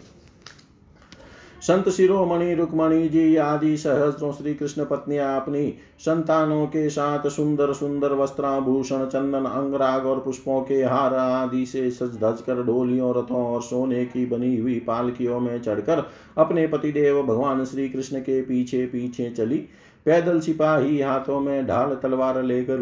संत 1.63 1.89
शिरोमणि 1.89 2.55
रुक्मणी 2.55 3.09
जी 3.09 3.37
आदि 3.37 3.77
सहस्रों 3.77 4.33
श्री 4.33 4.55
कृष्ण 4.55 4.85
पत्नियाँ 4.85 5.41
अपनी 5.41 5.75
संतानों 5.99 6.67
के 6.67 6.89
साथ 6.91 7.29
सुंदर 7.29 7.73
सुंदर 7.73 8.13
वस्त्राभूषण, 8.13 9.05
चंदन, 9.07 9.45
अंगराग 9.45 10.07
और 10.07 10.21
पुष्पों 10.21 10.61
के 10.63 10.83
हार 10.83 11.15
आदि 11.15 11.65
से 11.67 11.91
सज 11.91 12.17
धज 12.17 12.43
कर 12.43 12.63
डोलियों, 12.63 13.15
रथों 13.15 13.45
और 13.47 13.63
सोने 13.63 14.05
की 14.05 14.27
बनी 14.27 14.57
हुई 14.57 14.79
पालकियों 14.81 15.41
में 15.41 15.61
चढ़कर 15.63 16.05
अपने 16.39 16.67
पतिदेव 16.67 17.23
भगवान 17.23 17.65
श्री 17.65 17.89
कृष्ण 17.89 18.21
के 18.21 18.41
पीछे 18.43 18.85
पीछे 18.87 19.31
चली। 19.31 19.59
पैदल 20.07 20.41
सिपाही 20.41 21.01
हाथों 21.01 21.41
में 21.41 21.67
ढाल 21.67 21.95
तलवार 22.03 22.43
लेकर 22.43 22.79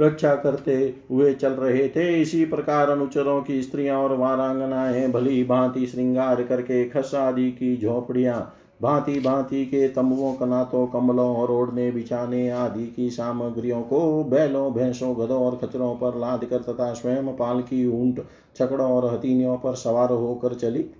रक्षा 0.00 0.34
करते 0.36 0.74
हुए 1.10 1.32
चल 1.34 1.52
रहे 1.52 1.88
थे। 1.88 2.20
इसी 2.22 2.44
प्रकार 2.44 2.90
अनुचरों 2.90 3.40
की 3.42 3.62
स्त्रियाँ 3.62 3.98
और 3.98 4.16
वारांगनाएँ 4.16 5.08
भली 5.12 5.42
भांति 5.44 5.86
श्रृंगार 5.86 6.42
करके 6.42 6.84
खस 6.88 7.14
आदि 7.14 7.50
की 7.50 7.76
झोपड़ियाँ, 7.76 8.40
भांति 8.82 9.18
भांति 9.20 9.64
के 9.66 9.88
तंबुओं, 9.88 10.34
कनातों, 10.34 10.86
कमलों 10.86 11.36
और 11.36 11.50
ओढ़ने, 11.50 11.90
बिछाने 11.90 12.48
आदि 12.50 12.86
की 12.86 13.10
सामग्रियों 13.10 13.82
को 13.82 14.24
बैलों, 14.24 14.72
भैंसों, 14.74 15.14
गधों 15.16 15.40
और 15.42 15.56
खचरों 15.56 15.94
पर 15.96 16.18
लाद 16.18 16.44
कर 16.44 16.62
तथा 16.62 16.92
स्वयं 16.92 17.32
पालकी 17.36 17.86
ऊँट, 17.86 18.24
छकड़ों 18.56 18.90
और 18.90 19.14
हथीनियों 19.14 19.56
पर 19.56 19.74
सवार 19.74 20.12
होकर 20.12 20.54
चली। 20.54 20.90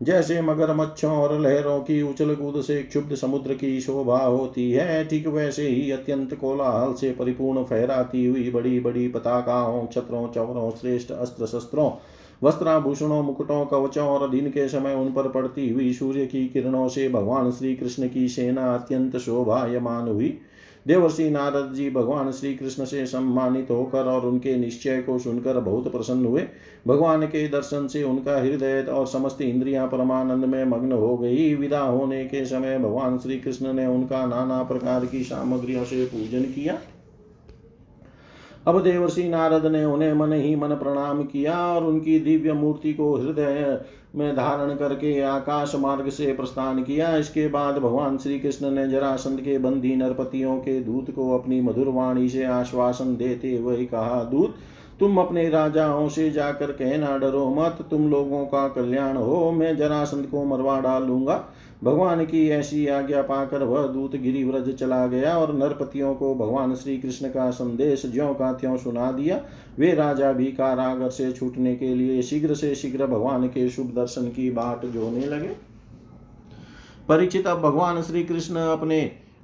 जैसे 0.00 0.40
मगरमच्छों 0.42 1.10
और 1.12 1.38
लहरों 1.40 1.80
की 1.80 2.00
उछल 2.02 2.34
कूद 2.34 2.60
से 2.62 2.82
क्षुब्ध 2.82 3.14
समुद्र 3.14 3.54
की 3.54 3.80
शोभा 3.80 4.18
होती 4.18 4.70
है, 4.72 5.04
ठीक 5.04 5.26
वैसे 5.26 5.68
ही 5.68 5.90
अत्यंत 5.90 6.34
कोलाहल 6.34 6.92
से 6.94 7.10
परिपूर्ण 7.12 7.64
फहराती 7.64 8.26
हुई 8.26 8.50
बड़ी 8.50 8.80
बड़ी 8.80 9.08
पताकाओं, 9.08 9.86
छत्रों, 9.86 10.28
चौरों, 10.28 10.70
श्रेष्ठ 10.70 11.12
अस्त्र 11.12 11.46
शस्त्रों 11.46 11.90
वस्त्राभूषणों, 12.42 13.22
मुकुटों, 13.22 13.64
कवचों 13.66 14.06
और 14.06 14.28
दिन 14.30 14.50
के 14.50 14.68
समय 14.68 14.94
उन 14.94 15.12
पर 15.12 15.28
पड़ती 15.28 15.68
हुई 15.68 15.92
सूर्य 15.92 16.26
की 16.26 16.46
किरणों 16.48 16.88
से 16.88 17.08
भगवान 17.08 17.50
श्री 17.50 17.74
कृष्ण 17.76 18.08
की 18.08 18.28
सेना 18.28 18.74
अत्यंत 18.74 19.16
शोभायमान 19.16 20.08
हुई। 20.08 20.38
देवर्षि 20.88 21.30
नारद 21.30 21.72
जी 21.74 21.90
भगवान 21.90 22.30
श्री 22.32 22.54
कृष्ण 22.54 22.84
से 22.84 23.06
सम्मानित 23.06 23.70
होकर 23.70 24.04
और 24.04 24.26
उनके 24.26 24.56
निश्चय 24.56 25.02
को 25.02 25.18
सुनकर 25.18 25.60
बहुत 25.60 25.92
प्रसन्न 25.92 26.26
हुए। 26.26 26.44
भगवान 26.86 27.26
के 27.26 27.48
दर्शन 27.48 27.86
से 27.86 28.02
उनका 28.02 28.40
हृदय 28.40 28.82
और 28.82 29.06
समस्त 29.06 29.40
इंद्रियाँ 29.40 29.86
परमानंद 29.86 30.44
में 30.44 30.64
मग्न 30.64 30.92
हो 30.92 31.16
गई। 31.18 31.54
विदा 31.54 31.80
होने 31.80 32.24
के 32.24 32.44
समय 32.44 32.78
भगवान 32.78 33.18
श्री 33.18 33.38
कृष्ण 33.40 33.72
ने 33.72 33.86
उनका 33.86 34.26
नाना 34.26 34.62
प्रकार 34.62 35.06
की 35.06 35.22
सामग्रियों 35.24 35.84
से 35.84 36.04
पूजन 36.04 36.42
किया। 36.42 36.78
अब 38.66 38.82
देवर्षि 38.82 39.28
नारद 39.28 39.66
ने 39.66 39.84
उन्हें 39.84 40.12
मन 40.12 40.32
ही 40.32 40.56
मन 40.56 40.68
प्रणाम 40.68 41.22
किया 41.22 41.58
और 41.74 41.84
उनकी 41.84 42.20
दिव्य 42.20 42.52
मूर्ति 42.52 42.94
को 42.94 43.16
हृदय 43.16 43.80
में 44.14 44.36
धारण 44.36 44.74
करके 44.76 45.20
आकाश 45.20 45.74
मार्ग 45.74 46.08
से 46.08 46.32
प्रस्थान 46.32 46.82
किया। 46.82 47.16
इसके 47.16 47.48
बाद 47.48 47.78
भगवान 47.78 48.18
श्री 48.18 48.38
कृष्ण 48.40 48.70
ने 48.70 48.88
जरासंध 48.88 49.40
के 49.40 49.58
बंदी 49.58 49.94
नरपतियों 49.96 50.56
के 50.58 50.80
दूत 50.80 51.10
को 51.10 51.38
अपनी 51.38 51.60
मधुर 51.60 51.88
वाणी 51.88 52.28
से 52.28 52.44
आश्वासन 52.44 53.16
देते 53.16 53.56
हुए 53.56 53.84
कहा, 53.84 54.22
दूत 54.24 54.54
तुम 55.00 55.18
अपने 55.18 55.48
राजाओं 55.48 56.08
से 56.08 56.30
जाकर 56.30 56.72
कहना 56.72 57.16
डरो 57.18 57.48
मत, 57.50 57.78
तुम 57.90 58.08
लोगों 58.10 58.44
का 58.44 58.66
कल्याण 58.68 59.16
हो, 59.16 59.50
मैं 59.52 59.76
जरासंध 59.76 60.26
को 60.26 60.44
मरवा 60.44 60.80
डालूँगा 60.80 61.44
भगवान 61.84 62.24
की 62.24 62.48
ऐसी 62.48 62.86
आज्ञा 62.86 63.20
पाकर 63.22 63.62
वह 63.62 63.86
दूत 63.86 64.16
गिरिव्रज 64.16 64.74
चला 64.74 65.06
गया 65.06 65.36
और 65.38 65.54
नरपतियों 65.54 66.14
को 66.14 66.34
भगवान 66.34 66.74
श्री 66.74 66.96
कृष्ण 66.98 67.28
का 67.28 67.50
संदेश 67.50 68.06
ज्यो 68.06 68.32
का 68.34 68.52
त्यों 68.52 68.76
सुना 68.76 69.10
दिया। 69.12 69.40
वे 69.78 69.92
राजा 69.94 70.32
भी 70.32 70.46
कारागर 70.52 71.10
से 71.10 71.30
छूटने 71.32 71.74
के 71.76 71.94
लिए 71.94 72.22
शीघ्र 72.22 72.54
से 72.54 72.74
शीघ्र 72.74 73.06
भगवान 73.06 73.46
के 73.48 73.68
शुभ 73.68 73.92
दर्शन 73.96 74.28
की 74.28 74.50
बाट 74.50 74.84
जोने 74.86 75.26
लगे। 75.26 75.56
परिचित 77.08 77.46
अब 77.46 77.60
भगवान 77.60 78.02
श्री 78.02 78.24
कृष्ण 78.24 78.56
अपने 78.56 79.00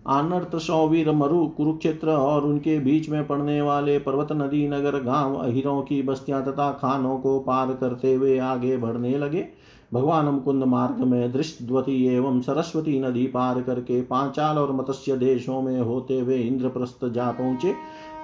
आनर्त 0.06 0.56
सौवीर 0.56 1.10
मरु 1.12 1.46
कुरुक्षेत्र 1.46 2.08
और 2.08 2.44
उनके 2.44 2.78
बीच 2.78 3.08
में 3.08 3.26
पड़ने 3.26 3.60
वाले 3.62 3.98
पर्वत 3.98 4.32
नदी, 4.32 4.66
नगर, 4.68 5.02
गाँव, 5.02 5.34
अहिरों 5.34 5.82
की 5.82 6.02
बस्तियाँ 6.02 6.42
तथा 6.44 6.70
खानों 6.72 7.18
को 7.18 7.38
पार 7.38 7.72
करते 7.74 8.14
हुए 8.14 8.38
आगे 8.38 8.76
बढ़ने 8.76 9.18
लगे। 9.18 9.46
भगवान 9.94 10.24
मुकुंद 10.24 10.64
मार्ग 10.64 11.00
में 11.00 11.32
दृष्टवती 11.32 12.04
एवं 12.06 12.40
सरस्वती 12.40 13.00
नदी 13.00 13.26
पार 13.26 13.60
करके 13.62 14.00
पांचाल 14.02 14.58
और 14.58 14.72
मत्स्य 14.72 15.16
देशों 15.16 15.60
में 15.62 15.80
होते 15.80 16.18
हुए 16.20 16.38
इंद्रप्रस्थ 16.38 17.04
जा 17.04 17.30
पहुँचे। 17.30 17.74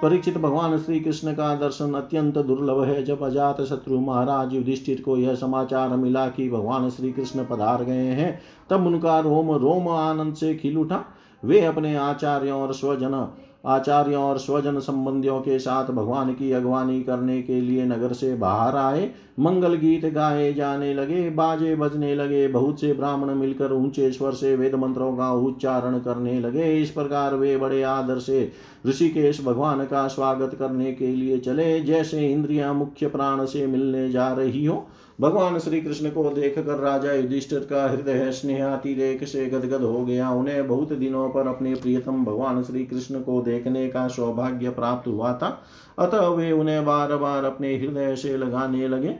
परीक्षित 0.01 0.37
भगवान 0.37 0.77
श्री 0.77 0.99
कृष्ण 0.99 1.33
का 1.33 1.55
दर्शन 1.55 1.93
अत्यंत 1.93 2.37
दुर्लभ 2.37 2.83
है। 2.83 3.03
जब 3.03 3.23
अजात 3.23 3.61
शत्रु 3.61 3.99
महाराज 3.99 4.53
युधिष्ठिर 4.53 5.01
को 5.01 5.17
यह 5.17 5.35
समाचार 5.35 5.89
मिला 5.89 6.27
कि 6.27 6.49
भगवान 6.49 6.89
श्री 6.89 7.11
कृष्ण 7.11 7.45
पधार 7.45 7.83
गए 7.83 8.07
हैं, 8.11 8.39
तब 8.69 8.87
उनका 8.87 9.19
रोम 9.19 9.51
रोम 9.51 9.87
आनंद 9.87 10.33
से 10.33 10.53
खिल 10.55 10.77
उठा। 10.77 11.03
वे 11.43 11.61
अपने 11.61 11.95
आचार्यों 11.95 12.61
और 12.61 12.73
स्वजन, 12.73 13.27
आचार्यों 13.65 14.23
और 14.23 14.37
स्वजन 14.37 14.79
संबंधियों 14.79 15.39
के 15.41 15.59
साथ 15.59 15.85
भगवान 15.85 16.33
की 16.33 16.51
अगवानी 16.51 17.01
करने 17.01 17.41
के 17.41 17.59
लिए 17.61 17.85
नगर 17.85 18.13
से 18.13 18.33
बाहर 18.35 18.75
आए, 18.75 19.11
मंगल 19.39 19.75
गीत 19.75 20.05
गाए 20.05 20.53
जाने 20.53 20.93
लगे, 20.93 21.29
बाजे 21.29 21.75
बजने 21.75 22.15
लगे, 22.15 22.47
बहुत 22.47 22.81
से 22.81 22.93
ब्राह्मण 22.93 23.35
मिलकर 23.35 23.73
ऊँचे 23.73 24.11
स्वर 24.11 24.31
से 24.31 24.55
वेद 24.55 24.75
मंत्रों 24.75 25.15
का 25.17 25.31
उच्चारण 25.33 25.99
करने 25.99 26.39
लगे। 26.39 26.81
इस 26.81 26.91
प्रकार 26.91 27.35
वे 27.35 27.57
बड़े 27.57 27.83
आदर 27.83 28.19
से 28.19 28.51
ऋषिकेश 28.87 29.45
भगवान 29.45 29.85
का 29.85 30.07
स्वागत 30.07 30.55
करने 30.55 30.93
के 30.93 31.07
लिए 31.07 31.37
चले। 31.39 31.79
जैसे 31.81 32.27
इंद्रिया 32.27 32.73
मुख्य 32.73 33.07
प्राण 33.07 33.45
से 33.45 33.67
मिलने 33.67 34.09
जा 34.09 34.31
रही 34.33 34.65
हो 34.65 34.87
भगवान 35.21 35.59
श्री 35.59 35.81
कृष्ण 35.81 36.09
को 36.09 36.29
देख 36.29 36.55
कर 36.59 36.77
राजा 36.79 37.13
युधिष्ठिर 37.13 37.59
का 37.59 37.89
हृदय 37.89 38.31
स्नेहातिरेक 38.31 39.27
से 39.27 39.45
गदगद 39.45 39.81
हो 39.81 40.05
गया। 40.05 40.29
उन्हें 40.29 40.67
बहुत 40.67 40.93
दिनों 40.93 41.29
पर 41.29 41.47
अपने 41.47 41.73
प्रियतम 41.75 42.25
भगवान 42.25 42.63
श्री 42.63 42.85
कृष्ण 42.85 43.21
को 43.21 43.41
देखने 43.41 43.87
का 43.87 44.07
सौभाग्य 44.07 44.69
प्राप्त 44.69 45.07
हुआ 45.07 45.33
था। 45.33 45.63
अतः 45.99 46.27
वे 46.27 46.51
उन्हें 46.51 46.85
बार 46.85 47.15
बार 47.15 47.43
अपने 47.43 47.75
हृदय 47.77 48.15
से 48.15 48.37
लगाने 48.37 48.87
लगे। 48.87 49.15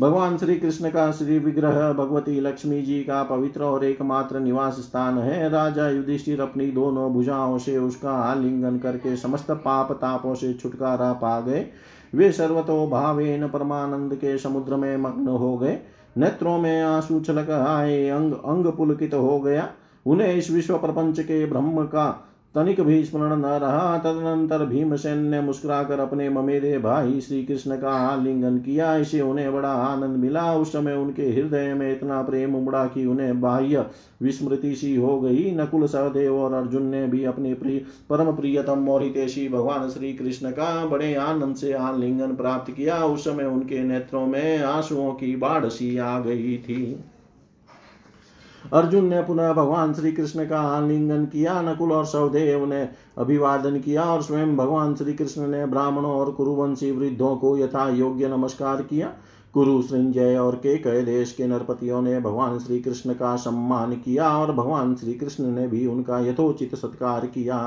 भगवान 0.00 0.36
श्री 0.38 0.56
कृष्ण 0.56 0.90
का 0.90 1.10
श्री 1.12 1.38
विग्रह 1.38 1.92
भगवती 1.92 2.40
लक्ष्मी 2.40 2.82
जी 2.82 3.00
का 3.00 3.22
पवित्र 3.22 3.62
और 3.62 3.84
एकमात्र 3.84 4.40
निवास 4.40 4.74
स्थान 4.74 5.18
है। 5.18 5.48
राजा 5.50 5.88
युधिष्ठिर 5.90 6.40
अपनी 6.40 6.66
दोनों 6.66 7.12
भुजाओं 7.12 7.58
से 7.58 7.78
उसका 7.78 8.12
आलिंगन 8.12 8.78
करके 8.78 9.16
समस्त 9.16 9.50
पाप 9.50 9.92
तापों 9.92 10.34
से 10.34 10.52
छुटकारा 10.54 11.12
पा 11.12 11.40
गए। 11.40 11.66
वे 12.14 12.32
सर्वतो 12.32 12.86
भावेन 12.86 13.48
परमानंद 13.48 14.14
के 14.14 14.38
समुद्र 14.38 14.76
में 14.76 14.96
मग्न 14.96 15.28
हो 15.28 15.58
गए। 15.58 15.78
नेत्रों 16.16 16.58
में 16.58 16.82
आँसू 16.82 17.20
छलक 17.20 17.50
आए, 17.50 18.08
अंग 18.08 18.32
अंग 18.32 18.66
पुलकित 18.66 19.14
हो 19.14 19.40
गया। 19.40 19.70
उन्हें 20.06 20.34
इस 20.34 20.50
विश्व 20.50 20.78
प्रपंच 20.78 21.20
के 21.20 21.46
ब्रह्म 21.46 21.84
का 21.84 22.26
तनिक 22.54 22.80
भी 22.80 23.04
स्मरण 23.04 23.36
न 23.36 23.44
रहा, 23.44 23.98
तदनंतर 23.98 24.64
भीमसेन 24.64 25.18
ने 25.18 25.40
मुस्कुराकर 25.40 26.00
अपने 26.00 26.28
ममेरे 26.28 26.78
भाई 26.78 27.20
श्री 27.20 27.44
कृष्ण 27.44 27.76
का 27.76 27.90
आलिंगन 27.90 28.58
किया। 28.58 28.96
इसे 28.96 29.20
उन्हें 29.20 29.52
बड़ा 29.52 29.68
आनंद 29.68 30.16
मिला। 30.16 30.54
उस 30.54 30.72
समय 30.72 30.94
उनके 30.94 31.22
हृदय 31.22 31.74
में 31.74 31.92
इतना 31.92 32.22
प्रेम 32.22 32.54
उमड़ा 32.54 32.86
कि 32.86 33.06
उन्हें 33.06 33.40
बाह्य 33.40 33.86
विस्मृति 34.22 34.74
सी 34.74 34.96
हो 34.96 35.20
गई। 35.20 35.50
नकुल 35.50 35.86
सहदेव 35.86 36.36
और 36.36 36.52
अर्जुन 36.52 36.82
ने 36.82 37.06
भी 37.06 37.24
अपने 37.24 37.54
प्रिय, 37.54 37.78
परम 38.10 38.32
प्रियतम 38.32 38.88
और 38.88 39.04
भगवान 39.52 39.88
श्री 39.88 40.12
कृष्ण 40.12 40.50
का 40.50 40.86
बड़े 40.86 41.14
आनंद 41.14 41.56
से 41.56 41.72
आलिंगन 41.72 42.36
प्राप्त 42.36 42.72
किया। 42.72 43.04
उस 43.04 43.24
समय 43.24 43.44
उनके 43.44 43.82
नेत्रों 43.82 44.26
में 44.26 44.58
आंसुओं 44.58 45.12
की 45.12 45.36
बाढ़ 45.36 45.66
सी 45.66 45.98
आ 45.98 46.20
गई 46.20 46.56
थी। 46.58 47.04
अर्जुन 48.72 49.04
ने 49.04 49.22
पुनः 49.22 49.52
भगवान 49.52 49.94
श्री 49.94 50.12
कृष्ण 50.12 50.46
का 50.46 50.60
आलिंगन 50.60 51.24
किया, 51.24 51.60
नकुल 51.62 51.92
और 51.92 52.04
सौदेव 52.04 52.66
ने 52.66 52.88
अभिवादन 53.18 53.80
किया 53.80 54.02
और 54.02 54.22
स्वयं 54.22 54.56
भगवान 54.56 54.94
श्री 54.94 55.12
कृष्ण 55.12 55.46
ने 55.46 55.66
ब्राह्मणों 55.66 56.12
और 56.12 56.30
कुरुवंशी 56.30 56.90
वृद्धों 56.90 57.36
को 57.36 57.58
यथा 57.58 57.88
योग्य 57.88 58.28
नमस्कार 58.28 58.82
किया। 58.82 59.12
कुरु 59.54 59.82
सृंजय 59.82 60.36
और 60.36 60.54
के 60.54 60.76
कई 60.78 61.02
देश 61.02 61.32
के 61.32 61.46
नरपतियों 61.46 62.02
ने 62.02 62.20
भगवान 62.20 62.58
श्री 62.58 62.78
कृष्ण 62.80 63.14
का 63.14 63.36
सम्मान 63.36 63.92
किया 63.92 64.28
और 64.38 64.52
भगवान 64.52 64.94
श्री 64.94 65.14
कृष्ण 65.14 65.44
ने 65.44 65.66
भी 65.68 65.86
उनका 65.86 66.18
यथोचित 66.20 66.74
सत्कार 66.74 67.26
किया। 67.26 67.58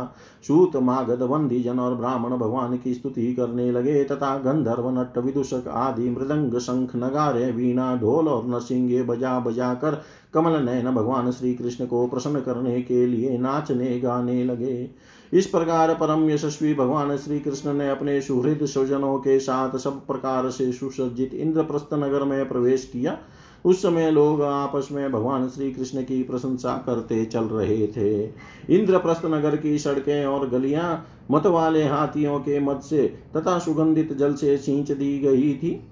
सूत, 0.47 0.75
मागध 0.75 1.21
वंदी 1.21 1.61
जन 1.63 1.79
और 1.79 1.95
ब्राह्मण 1.95 2.37
भगवान 2.37 2.77
की 2.77 2.93
स्तुति 2.93 3.33
करने 3.33 3.71
लगे 3.71 4.03
तथा 4.03 4.37
गंधर्व 4.37 4.89
नट 4.89 5.17
विदुषक 5.17 5.67
आदि 5.67 6.09
मृदंग, 6.09 6.57
शंख, 6.59 6.95
नगारे, 6.95 7.51
वीणा, 7.51 7.95
ढोल 7.95 8.27
और 8.27 8.45
नरसिंगे 8.45 9.03
बजा 9.03 9.39
बजा 9.39 9.73
कर 9.73 10.01
कमल 10.33 10.51
नयन 10.51 10.91
भगवान 10.91 11.31
श्री 11.31 11.53
कृष्ण 11.53 11.85
को 11.85 12.07
प्रसन्न 12.07 12.39
करने 12.39 12.81
के 12.81 13.05
लिए 13.05 13.37
नाचने, 13.37 13.99
गाने 13.99 14.43
लगे। 14.43 14.89
इस 15.33 15.45
प्रकार 15.45 15.93
परम 15.93 16.29
यशस्वी 16.29 16.73
भगवान 16.73 17.17
श्री 17.17 17.39
कृष्ण 17.39 17.73
ने 17.73 17.89
अपने 17.89 18.21
सुहृद 18.21 18.65
स्वजनों 18.65 19.17
के 19.17 19.39
साथ 19.39 19.77
सब 19.77 20.05
प्रकार 20.07 20.49
से 20.49 20.71
सुसज्जित 20.71 21.33
इंद्रप्रस्थ 21.33 21.93
नगर 21.93 22.23
में 22.23 22.49
प्रवेश 22.49 22.89
किया। 22.93 23.17
उस 23.65 23.81
समय 23.81 24.11
लोग 24.11 24.41
आपस 24.41 24.89
में 24.91 25.11
भगवान 25.11 25.47
श्री 25.49 25.71
कृष्ण 25.71 26.01
की 26.03 26.23
प्रशंसा 26.23 26.83
करते 26.85 27.25
चल 27.25 27.43
रहे 27.43 27.87
थे। 27.87 28.23
इंद्रप्रस्थ 28.69 29.25
नगर 29.25 29.55
की 29.57 29.79
सड़कें 29.79 30.25
और 30.25 30.49
गलियाँ 30.49 31.07
मत 31.31 31.45
वाले 31.45 31.83
हाथियों 31.83 32.39
के 32.39 32.59
मत 32.59 32.81
से 32.81 33.07
तथा 33.37 33.59
सुगंधित 33.59 34.13
जल 34.13 34.33
से 34.33 34.57
सींच 34.57 34.91
दी 34.91 35.19
गई 35.19 35.53
थी। 35.53 35.87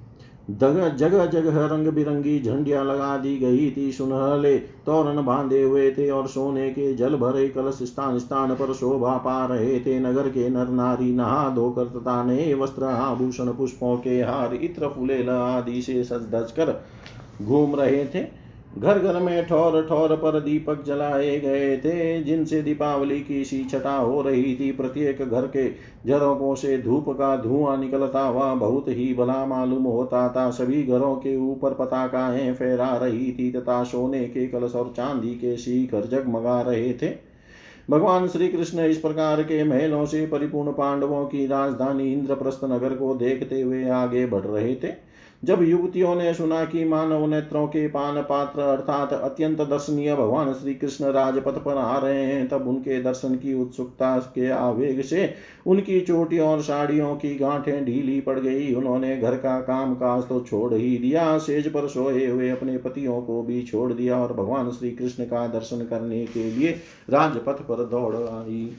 जगह 0.50 1.26
जगह 1.26 1.66
रंग 1.66 1.88
बिरंगी 1.88 2.40
झंडियाँ 2.42 2.84
लगा 2.86 3.18
दी 3.18 3.38
गई 3.38 3.70
थी 3.72 3.92
सुनहले। 3.92 4.58
तोरण 4.86 5.24
बांधे 5.26 5.62
हुए 5.64 5.90
थे 5.92 6.10
और 6.10 6.28
सोने 6.28 6.70
के 6.70 6.94
जल 6.94 7.16
भरे 7.16 7.48
कलश 7.50 7.80
स्थान 7.84 8.18
स्थान 8.20 8.54
पर 8.56 8.74
शोभा 8.74 9.16
पा 9.18 9.46
रहे 9.46 9.80
थे। 9.80 10.00
नगर 10.00 10.30
के 10.30 10.50
नर 10.50 10.68
नारी 10.70 11.12
नहा 11.12 11.50
धोकर 11.50 11.86
तथा 11.90 12.24
नए 12.24 12.54
वस्त्र 12.54 12.86
आभूषण 12.86 13.54
पुष्पों 13.54 13.96
के 13.98 14.22
हार 14.22 14.54
इत्र 14.56 14.88
फुले 14.88 15.24
आदि 15.30 15.82
से 15.82 16.04
सज 16.04 16.28
धज 16.32 16.52
कर 16.52 16.74
घूम 17.42 17.76
रहे 17.76 18.06
थे। 18.06 18.41
घर 18.78 19.00
घर 19.00 19.20
में 19.20 19.46
ठोर 19.46 19.86
ठौर 19.88 20.16
पर 20.16 20.40
दीपक 20.40 20.84
जलाए 20.84 21.40
गए 21.40 21.78
थे, 21.78 22.24
जिनसे 22.24 22.62
दीपावली 22.62 23.20
की 23.22 23.44
सी 23.46 23.64
छटा 23.64 23.96
हो 23.96 24.22
रही 24.22 24.56
थी। 24.56 24.72
प्रत्येक 24.72 25.22
घर 25.22 25.48
के 25.48 25.70
झरोकों 26.08 26.56
से 26.56 26.78
धूप 26.78 27.10
का 27.10 27.36
धुआँ 27.38 27.78
निकलता 27.78 28.22
हुआ 28.22 28.54
बहुत 28.54 28.88
ही 28.88 29.14
भला 29.14 29.46
मालूम 29.46 29.84
होता 29.84 30.30
था। 30.30 30.50
सभी 30.50 30.84
घरों 30.84 31.16
के 31.16 31.36
ऊपर 31.38 31.74
पताकाएँ 31.74 32.54
फहरा 32.54 32.98
रही 32.98 33.32
थी 33.32 33.52
तथा 33.52 33.84
सोने 33.84 34.26
के 34.26 34.48
कलश 34.48 34.76
और 34.76 34.94
चांदी 34.98 35.36
के 35.36 35.58
शिखर 35.58 36.08
जगमगा 36.08 36.62
रहे 36.62 36.94
थे। 36.94 37.32
भगवान 37.90 38.28
श्री 38.28 38.48
कृष्ण 38.48 38.80
इस 38.80 38.98
प्रकार 38.98 39.44
के 39.44 39.64
महलों 39.64 40.06
से 40.06 40.26
परिपूर्ण 40.26 40.72
पांडवों 40.72 41.26
की 41.26 41.48
राजधानी 41.48 42.14
इंद्रप्रस्थ 42.14 42.60
नगर 42.64 42.96
को 42.96 43.16
देखते 43.16 43.62
हुए 43.62 43.90
आगे 43.90 44.26
बढ़ 44.26 44.42
रहे 44.42 44.76
थे। 44.76 45.11
जब 45.44 45.62
युवतियों 45.64 46.16
ने 46.16 46.34
सुना 46.34 46.64
कि 46.66 46.84
मानव 46.86 47.26
नेत्रों 47.28 47.66
के 47.68 47.88
पान 47.88 48.22
पात्र 48.22 48.62
अर्थात 48.62 49.14
अत्यंत 49.14 49.62
दर्शनीय 49.62 50.16
भगवान 50.16 50.54
श्री 50.54 50.74
कृष्ण 50.74 51.06
राजपथ 51.06 51.58
पर 51.64 51.78
आ 51.78 51.98
रहे 51.98 52.24
हैं, 52.24 52.48
तब 52.48 52.68
उनके 52.68 53.02
दर्शन 53.02 53.36
की 53.36 53.54
उत्सुकता 53.54 54.18
के 54.36 54.50
आवेग 54.50 55.02
से 55.02 55.34
उनकी 55.66 56.00
चोटियों 56.02 56.50
और 56.50 56.62
साड़ियों 56.62 57.16
की 57.16 57.34
गांठें 57.36 57.86
ढीली 57.86 58.20
पड़ 58.22 58.40
गई। 58.40 58.74
उन्होंने 58.74 59.16
घर 59.18 59.36
का 59.38 59.60
काम 59.62 59.96
काज 59.96 60.24
तो 60.24 60.40
छोड़ 60.42 60.74
ही 60.74 60.98
दिया, 60.98 61.38
सेज 61.38 61.68
पर 61.68 61.88
सोए 61.88 62.28
हुए 62.28 62.50
अपने 62.50 62.78
पतियों 62.78 63.22
को 63.22 63.42
भी 63.42 63.62
छोड़ 63.64 63.92
दिया 63.94 64.18
और 64.18 64.34
भगवान 64.34 64.72
श्री 64.72 64.92
कृष्ण 64.92 65.26
का 65.26 65.46
दर्शन 65.48 65.86
करने 65.86 66.26
के 66.26 66.44
लिए 66.52 66.72
राजपथ 67.10 67.62
पर 67.62 67.86
दौड़ 67.86 68.16
आई। 68.16 68.72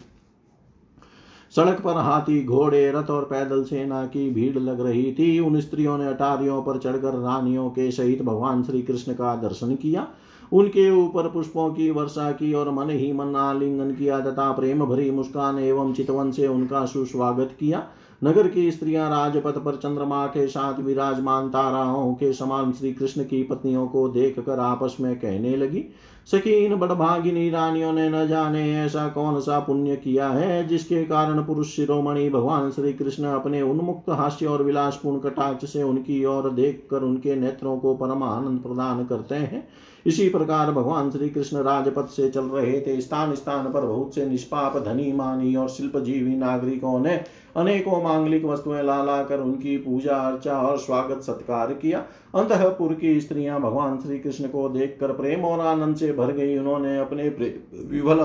सड़क 1.56 1.80
पर 1.80 1.96
हाथी, 1.96 2.44
घोड़े, 2.44 2.90
रथ 2.90 3.10
और 3.10 3.24
पैदल 3.24 3.62
सेना 3.64 4.04
की 4.06 4.30
भीड़ 4.30 4.58
लग 4.58 4.80
रही 4.80 5.12
थी। 5.12 5.38
उन 5.40 5.60
स्त्रियों 5.60 5.98
ने 5.98 6.06
अटारियों 6.06 6.62
पर 6.62 6.78
चढ़कर 6.78 7.14
रानियों 7.14 7.68
के 7.70 7.90
सहित 7.90 8.22
भगवान 8.22 8.62
श्री 8.62 8.82
कृष्ण 8.82 9.12
का 9.12 9.34
दर्शन 9.36 9.74
किया। 9.74 10.06
उनके 10.52 10.90
ऊपर 10.90 11.28
पुष्पों 11.28 11.70
की 11.70 11.90
वर्षा 11.90 12.32
की 12.32 12.52
और 12.54 12.70
मन 12.70 12.90
ही 12.90 13.12
मन 13.12 13.36
आलिंगन 13.36 13.94
किया 13.94 14.20
तथा 14.20 14.52
प्रेम 14.52 14.84
भरी 14.84 15.10
मुस्कान 15.10 15.58
एवं 15.58 15.92
चितवन 15.92 16.30
से 16.30 16.46
उनका 16.46 16.84
सुस्वागत 16.86 17.50
किया। 17.60 17.86
नगर 18.24 18.48
की 18.48 18.70
स्त्रियाँ 18.70 19.10
राजपथ 19.10 19.58
पर 19.58 19.76
चंद्रमा 19.76 20.26
के 20.26 20.46
साथ 20.48 20.80
विराजमान 20.80 21.48
ताराओं 21.48 22.14
के 22.14 22.32
समान 22.32 22.72
श्री 22.72 22.92
कृष्ण 22.92 23.24
की 23.24 23.42
पत्नियों 23.42 23.86
को 23.86 24.08
देख 24.08 24.38
कर 24.38 24.58
आपस 24.58 24.96
में 25.00 25.18
कहने 25.18 25.56
लगी 25.56 25.84
सखी 26.32 26.50
इन 26.50 26.74
बड़भागिनी 26.74 27.50
रानियों 27.50 27.92
ने 27.92 28.08
न 28.10 28.28
जाने 28.28 28.78
ऐसा 28.78 29.08
कौन 29.08 29.40
सा 29.40 29.58
पुण्य 29.58 29.96
किया 29.96 30.28
है 30.28 30.68
जिसके 30.68 31.04
कारण 31.04 31.42
पुरुष 31.44 31.76
शिरोमणि 31.76 32.30
भगवान 32.30 32.70
श्री 32.70 32.92
कृष्ण 32.92 33.24
अपने 33.24 33.62
उन्मुक्त 33.62 34.10
हास्य 34.10 34.46
और 34.46 34.62
विलासपूर्ण 34.62 35.18
कटाक्ष 35.18 35.72
से 35.72 35.82
उनकी 35.82 36.24
ओर 36.24 36.50
देख 36.50 36.86
कर 36.90 37.02
उनके 37.02 37.36
नेत्रों 37.36 37.78
को 37.78 37.94
परम 37.94 38.22
आनंद 38.22 38.60
प्रदान 38.60 39.04
करते 39.04 39.34
हैं? 39.34 39.68
इसी 40.06 40.28
प्रकार 40.28 40.70
भगवान 40.72 41.10
श्री 41.10 41.28
कृष्ण 41.28 41.56
राजपथ 41.56 42.06
से 42.06 42.28
चल 42.30 42.44
रहे 42.44 42.80
थे। 42.80 43.00
स्थान 43.00 43.34
स्थान 43.34 43.72
पर 43.72 43.80
बहुत 43.80 44.14
से 44.14 44.26
निष्पाप 44.26 44.76
धनी 44.76 45.12
मानी 45.12 45.54
और 45.56 45.68
शिल्पजीवी 45.68 46.36
नागरिकों 46.36 46.98
ने 47.00 47.14
अनेकों 47.56 48.02
मांगलिक 48.02 48.44
वस्तुएँ 48.44 48.82
ला 48.82 49.02
ला 49.04 49.22
कर 49.22 49.40
उनकी 49.40 49.76
पूजा 49.76 50.16
अर्चा 50.16 50.58
और 50.58 50.78
स्वागत 50.78 51.22
सत्कार 51.22 51.72
किया। 51.74 51.98
अंतपुर 52.34 52.94
की 52.94 53.20
स्त्रियाँ 53.20 53.60
भगवान 53.60 53.98
श्री 53.98 54.18
कृष्ण 54.18 54.48
को 54.48 54.68
देखकर 54.68 55.12
प्रेम 55.12 55.44
और 55.44 55.60
आनंद 55.60 55.96
से 55.96 56.12
भर 56.12 56.32
गई। 56.32 56.56
उन्होंने 56.58 56.98
अपने 56.98 57.28
विवल, 57.28 58.18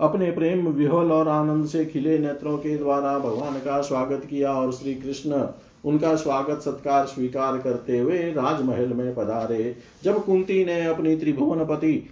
अपने 0.00 0.30
प्रेम 0.30 0.68
विहल 0.68 1.12
और 1.12 1.28
आनंद 1.28 1.66
से 1.66 1.84
खिले 1.84 2.18
नेत्रों 2.18 2.56
के 2.58 2.76
द्वारा 2.76 3.18
भगवान 3.18 3.54
का 3.54 3.80
स्वागत 3.80 4.24
किया 4.24 4.52
और 4.52 4.72
श्री 4.72 4.94
कृष्ण 4.94 5.46
उनका 5.84 6.14
स्वागत, 6.14 6.60
सत्कार, 6.60 7.06
स्वीकार 7.06 7.58
करते 7.58 7.98
हुए 7.98 8.18
राजमहल 8.18 8.92
में 8.92 9.14
पधारे। 9.14 9.76
जब 10.04 10.24
कुंती 10.24 10.64
ने 10.64 10.84
अपनी 10.86 11.16
त्रिभुवन 11.16 11.64
पति 11.64 12.08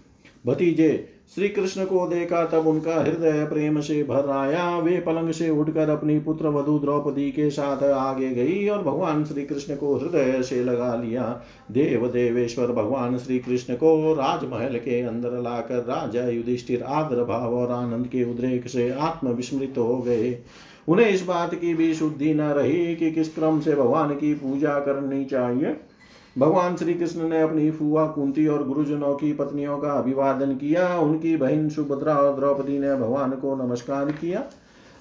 भतीजे 0.46 1.08
श्री 1.34 1.48
कृष्ण 1.48 1.84
को 1.84 2.06
देखा, 2.06 2.44
तब 2.44 2.66
उनका 2.66 2.94
हृदय 2.94 3.44
प्रेम 3.44 3.80
से 3.80 4.02
भर 4.02 4.30
आया। 4.30 4.78
वे 4.78 5.00
पलंग 5.00 5.30
से 5.30 5.48
उठकर 5.50 5.88
अपनी 5.90 6.18
पुत्र 6.18 6.48
वधु 6.48 6.78
द्रौपदी 6.78 7.30
के 7.30 7.50
साथ 7.50 7.82
आगे 7.82 8.30
गई 8.30 8.68
और 8.68 8.82
भगवान 8.82 9.24
श्री 9.24 9.44
कृष्ण 9.44 9.76
को 9.76 9.94
हृदय 9.96 10.42
से 10.42 10.62
लगा 10.64 10.94
लिया। 10.94 11.42
देव 11.70 12.06
देवेश्वर, 12.08 12.66
भगवान 12.66 13.18
श्री 13.18 13.38
कृष्ण 13.38 13.74
को 13.74 14.14
राजमहल 14.14 14.78
के 14.78 15.00
अंदर 15.00 15.30
लाकर 15.30 15.78
राजा 15.78 16.28
युधिष्ठिर 16.28 16.82
आदर 16.82 17.24
भाव 17.24 17.54
और 17.54 17.72
आनंद 17.72 18.06
के 18.06 18.24
उद्रेक 18.24 18.68
से 18.68 18.90
आत्म 18.90 19.28
विस्मृत 19.28 19.74
हो 19.78 19.98
गए। 19.98 20.38
उन्हें 20.89 21.09
इस 21.09 21.22
बात 21.26 21.55
की 21.55 21.74
भी 21.74 21.95
शुद्धि 21.95 22.34
न 22.34 22.41
रही 22.41 22.97
कि 22.97 23.11
किस 23.11 23.34
क्रम 23.34 23.61
से 23.61 23.74
भगवान 23.74 24.14
की 24.14 24.34
पूजा 24.34 24.78
करनी 24.80 25.24
चाहिए। 25.24 25.76
भगवान 26.39 26.76
श्री 26.76 26.95
कृष्ण 26.95 27.28
ने 27.28 27.41
अपनी 27.41 27.70
फुआ 27.70 28.07
कुंती 28.07 28.47
और 28.47 28.66
गुरुजनों 28.66 29.14
की 29.14 29.32
पत्नियों 29.32 29.78
का 29.78 29.93
अभिवादन 29.93 30.55
किया। 30.55 30.99
उनकी 30.99 31.36
बहन 31.36 31.68
सुभद्रा 31.68 32.14
और 32.14 32.36
द्रौपदी 32.36 32.78
ने 32.78 32.95
भगवान 32.95 33.30
को 33.30 33.66
नमस्कार 33.66 34.12
किया। 34.12 34.45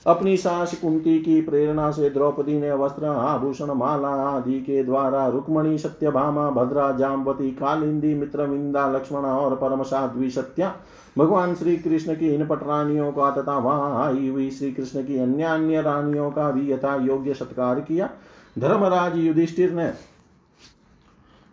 अपनी 0.06 0.36
सास 0.38 0.74
कुंती 0.80 1.20
की 1.20 1.42
प्रेरणा 1.42 1.90
से 1.92 2.10
द्रौपदी 2.10 2.60
ने 2.60 2.72
वस्त्र, 2.72 3.06
आभूषण, 3.06 3.72
माला 3.72 4.08
आदि 4.08 4.60
के 4.60 4.84
द्वारा 4.84 5.28
रुक्मणी, 5.28 5.78
सत्यभामा, 5.78 6.50
भद्रा 6.50 6.92
जामवती 6.92 7.52
कालिंदी, 7.52 8.14
मित्रविंदा, 8.14 8.88
लक्ष्मण 8.88 9.20
और 9.20 9.56
परम 9.56 9.84
साध्वी 9.84 10.30
सत्या 10.30 10.76
भगवान 11.18 11.56
श्री 11.56 11.76
कृष्ण 11.78 12.16
की 12.16 12.34
इन 12.36 12.46
पट 12.48 12.64
रानियों 12.64 13.12
का 13.12 13.30
तथा 13.32 13.58
वहाँ 13.58 14.06
आई 14.06 14.28
हुई 14.28 14.50
श्री 14.50 14.72
कृष्ण 14.72 15.02
की 15.04 15.20
अन्य 15.20 15.44
अन्य 15.44 15.82
रानियों 15.82 16.30
का 16.32 16.52
भी 16.52 16.72
यथा 16.72 16.96
योग्य 16.96 17.34
सत्कार 17.34 17.80
किया। 17.80 18.10
धर्मराज 18.60 19.18
युधिष्ठिर 19.18 19.72
ने 19.72 19.92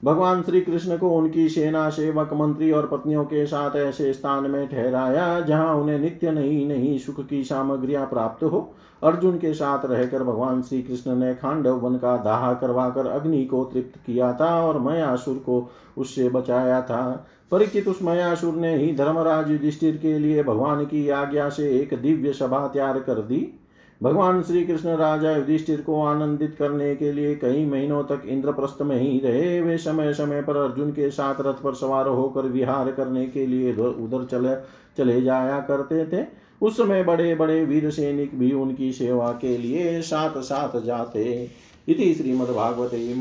भगवान 0.04 0.42
श्री 0.42 0.60
कृष्ण 0.60 0.98
को 0.98 1.10
उनकी 1.10 1.48
सेना, 1.48 1.90
सेवक, 1.90 2.32
मंत्री 2.32 2.70
और 2.70 2.86
पत्नियों 2.86 3.24
के 3.24 3.46
साथ 3.46 3.76
ऐसे 3.76 4.12
स्थान 4.12 4.50
में 4.50 4.68
ठहराया, 4.68 5.40
जहाँ 5.40 5.74
उन्हें 5.74 5.98
नित्य 5.98 6.30
नहीं 6.30 6.66
नहीं 6.68 6.98
सुख 6.98 7.26
की 7.26 7.44
सामग्रियाँ 7.44 8.06
प्राप्त 8.06 8.44
हो। 8.44 8.74
अर्जुन 9.02 9.38
के 9.38 9.54
साथ 9.54 9.78
रहकर 9.84 10.22
भगवान 10.22 10.62
श्री 10.62 10.82
कृष्ण 10.82 11.16
ने 11.16 11.34
खांडव 11.34 11.74
वन 11.74 11.96
का 11.96 12.16
दाह 12.16 12.54
करवाकर 12.54 13.06
अग्नि 13.06 13.44
को 13.44 13.64
तृप्त 13.64 13.98
किया 14.06 14.32
था 14.32 14.66
और 14.66 14.78
मयासुर 14.78 15.34
को 15.34 15.70
उससे 15.98 16.28
बचाया 16.28 16.82
था। 16.82 17.26
परिचित 17.50 17.88
उस 17.88 18.02
मयासुर 18.02 18.54
ने 18.54 18.76
ही 18.76 18.94
धर्मराज 18.94 19.50
युधिष्ठिर 19.50 19.96
के 19.96 20.18
लिए 20.18 20.42
भगवान 20.42 20.84
की 20.84 21.08
आज्ञा 21.08 21.48
से 21.48 21.70
एक 21.80 22.02
दिव्य 22.02 22.32
सभा 22.32 22.68
तैयार 22.68 23.00
कर 23.00 23.14
दी। 23.14 23.60
भगवान 24.04 24.42
श्री 24.42 24.64
कृष्ण 24.64 24.88
राजा 24.88 25.30
युधिष्ठिर 25.30 25.80
को 25.80 26.02
आनंदित 26.02 26.54
करने 26.58 26.94
के 26.96 27.12
लिए 27.12 27.34
कई 27.34 27.64
महीनों 27.66 28.02
तक 28.04 28.22
इंद्रप्रस्थ 28.26 28.82
में 28.82 28.96
ही 28.96 29.18
रहे। 29.18 29.60
वे 29.60 29.76
समय 29.78 30.12
समय 30.14 30.42
पर 30.42 30.56
अर्जुन 30.56 30.90
के 30.90 31.10
साथ 31.10 31.40
रथ 31.40 31.62
पर 31.62 31.74
सवार 31.74 32.08
होकर 32.08 32.48
विहार 32.48 32.90
करने 32.92 33.26
के 33.26 33.46
लिए 33.46 33.72
उधर 33.74 34.24
चले 34.24 34.54
चले 34.98 35.20
जाया 35.22 35.58
करते 35.60 36.04
थे। 36.06 36.26
उस 36.62 36.76
समय 36.76 37.02
बड़े 37.04 37.34
बड़े 37.34 37.64
वीर 37.64 37.90
सैनिक 37.90 38.38
भी 38.38 38.52
उनकी 38.52 38.92
सेवा 38.92 39.32
के 39.32 39.56
लिए 39.58 40.00
साथ 40.02 40.40
साथ 40.42 40.80
जाते। 40.80 41.48
इति 41.88 42.14
श्रीमद्भागवते 42.14 43.14